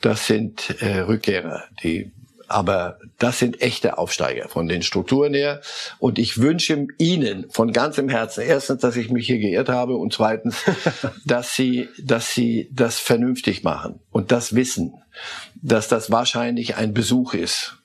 [0.00, 2.10] Das sind äh, Rückkehrer, die
[2.52, 5.62] aber das sind echte Aufsteiger von den Strukturen her.
[5.98, 10.12] Und ich wünsche Ihnen von ganzem Herzen erstens, dass ich mich hier geirrt habe und
[10.12, 10.56] zweitens,
[11.24, 14.94] dass Sie, dass Sie das vernünftig machen und das wissen,
[15.54, 17.81] dass das wahrscheinlich ein Besuch ist.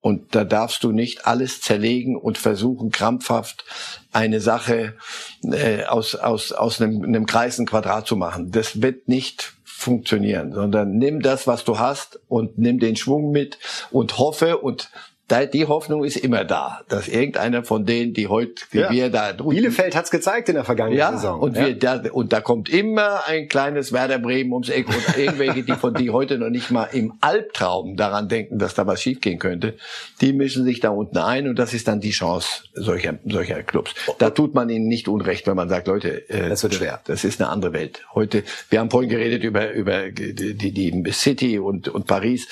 [0.00, 3.64] Und da darfst du nicht alles zerlegen und versuchen, krampfhaft
[4.12, 4.94] eine Sache
[5.42, 8.50] äh, aus, aus, aus einem, einem Kreis ein Quadrat zu machen.
[8.50, 13.58] Das wird nicht funktionieren, sondern nimm das, was du hast und nimm den Schwung mit
[13.90, 14.90] und hoffe und
[15.30, 18.90] die Hoffnung ist immer da, dass irgendeiner von denen, die heute, wie Ja.
[18.90, 21.40] wir da drunten Bielefeld hat's gezeigt in der vergangenen ja, Saison.
[21.40, 21.66] und ja.
[21.66, 25.72] wir da, und da kommt immer ein kleines Werder Bremen ums Eck und irgendwelche, die
[25.72, 29.74] von die heute noch nicht mal im Albtraum daran denken, dass da was schiefgehen könnte,
[30.20, 33.94] die mischen sich da unten ein und das ist dann die Chance solcher solcher Clubs.
[34.18, 37.00] Da tut man ihnen nicht unrecht, wenn man sagt, Leute, äh, Das wird schwer.
[37.04, 38.02] Das ist eine andere Welt.
[38.14, 42.48] Heute, wir haben vorhin geredet über über die die, die City und und Paris.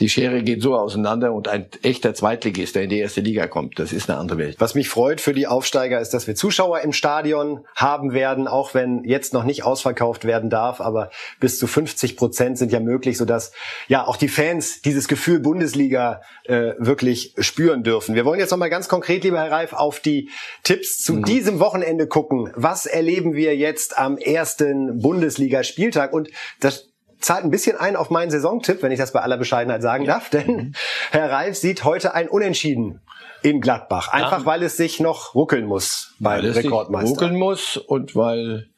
[0.00, 3.78] Die Schere geht so auseinander und ein echter Zweitligist, der in die erste Liga kommt,
[3.78, 4.56] das ist eine andere Welt.
[4.58, 8.74] Was mich freut für die Aufsteiger ist, dass wir Zuschauer im Stadion haben werden, auch
[8.74, 13.18] wenn jetzt noch nicht ausverkauft werden darf, aber bis zu 50 Prozent sind ja möglich,
[13.18, 13.52] sodass
[13.86, 18.16] ja auch die Fans dieses Gefühl Bundesliga äh, wirklich spüren dürfen.
[18.16, 20.28] Wir wollen jetzt nochmal ganz konkret, lieber Herr Reif, auf die
[20.64, 22.50] Tipps zu diesem Wochenende gucken.
[22.56, 26.12] Was erleben wir jetzt am ersten Bundesligaspieltag?
[26.12, 26.30] Und
[26.60, 26.93] das
[27.24, 30.28] zahlt ein bisschen ein auf meinen Saisontipp, wenn ich das bei aller Bescheidenheit sagen darf,
[30.30, 30.74] denn
[31.10, 33.00] Herr Reif sieht heute ein Unentschieden
[33.42, 34.08] in Gladbach.
[34.12, 37.10] Einfach weil es sich noch ruckeln muss beim weil es sich Rekordmeister.
[37.10, 38.68] ruckeln muss und weil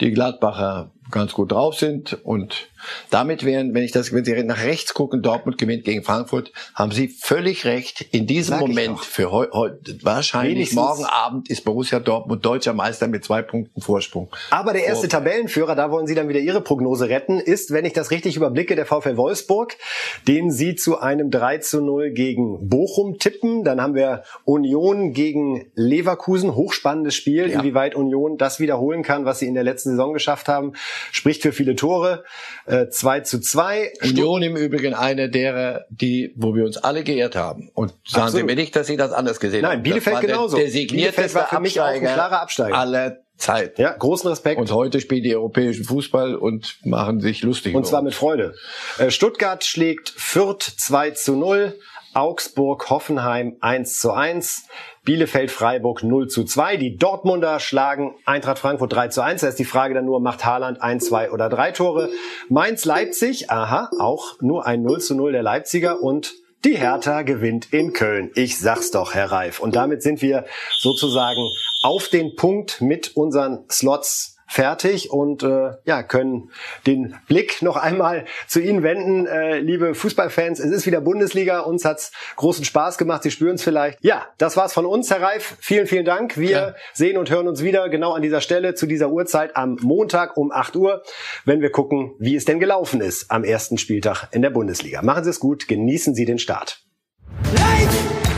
[0.00, 2.68] die Gladbacher ganz gut drauf sind und
[3.10, 6.92] damit wären, wenn ich das, wenn Sie nach rechts gucken, Dortmund gewinnt gegen Frankfurt, haben
[6.92, 8.00] Sie völlig recht.
[8.12, 9.70] In diesem Sag Moment für heu, heu,
[10.02, 14.28] wahrscheinlich Wenigstens- morgen Abend ist Borussia Dortmund deutscher Meister mit zwei Punkten Vorsprung.
[14.50, 15.10] Aber der erste Oh.
[15.10, 18.76] Tabellenführer, da wollen Sie dann wieder Ihre Prognose retten, ist, wenn ich das richtig überblicke,
[18.76, 19.76] der VfL Wolfsburg,
[20.28, 23.64] den Sie zu einem 3 zu 0 gegen Bochum tippen.
[23.64, 27.58] Dann haben wir Union gegen Leverkusen, hochspannendes Spiel, Ja.
[27.58, 30.72] inwieweit Union das wiederholen kann, was sie in der letzten Saison geschafft haben.
[31.12, 32.24] Spricht für viele Tore.
[32.66, 33.92] Äh, 2 zu 2.
[34.02, 37.70] Union im Übrigen eine derer, die, wo wir uns alle geehrt haben.
[37.74, 38.32] Und sagen Absolut.
[38.32, 39.82] Sie mir nicht, dass Sie das anders gesehen Nein, haben.
[39.82, 40.56] Bielefeld das war genauso.
[40.56, 42.76] Der, der Bielefeld war für mich auch ein klarer Absteiger.
[42.76, 43.78] aller Zeit.
[43.78, 44.60] Ja, großen Respekt.
[44.60, 47.74] Und heute spielen die europäischen Fußball und machen sich lustig.
[47.74, 48.54] Und zwar mit Freude.
[48.98, 51.78] Äh, Stuttgart schlägt Fürth 2 zu 0.
[52.14, 54.66] Augsburg-Hoffenheim 1 zu 1.
[55.04, 56.76] Bielefeld-Freiburg 0 zu 2.
[56.76, 59.40] Die Dortmunder schlagen Eintracht Frankfurt 3 zu 1.
[59.40, 62.10] Da ist die Frage dann nur, macht Haaland ein, zwei oder drei Tore?
[62.48, 66.34] Mainz-Leipzig, aha, auch nur ein 0 zu 0 der Leipziger und
[66.64, 68.30] die Hertha gewinnt in Köln.
[68.34, 69.60] Ich sag's doch, Herr Reif.
[69.60, 70.44] Und damit sind wir
[70.78, 71.48] sozusagen
[71.82, 76.50] auf den Punkt mit unseren Slots fertig und äh, ja können
[76.84, 80.58] den Blick noch einmal zu Ihnen wenden, äh, liebe Fußballfans.
[80.58, 83.22] Es ist wieder Bundesliga, uns hat's großen Spaß gemacht.
[83.22, 84.02] Sie spüren es vielleicht.
[84.02, 85.56] Ja, das war's von uns, Herr Reif.
[85.60, 86.36] Vielen, vielen Dank.
[86.36, 86.74] Wir ja.
[86.92, 90.50] sehen und hören uns wieder genau an dieser Stelle zu dieser Uhrzeit am Montag um
[90.50, 91.04] 8 Uhr,
[91.44, 95.00] wenn wir gucken, wie es denn gelaufen ist am ersten Spieltag in der Bundesliga.
[95.02, 96.82] Machen Sie es gut, genießen Sie den Start.
[97.54, 98.29] Light!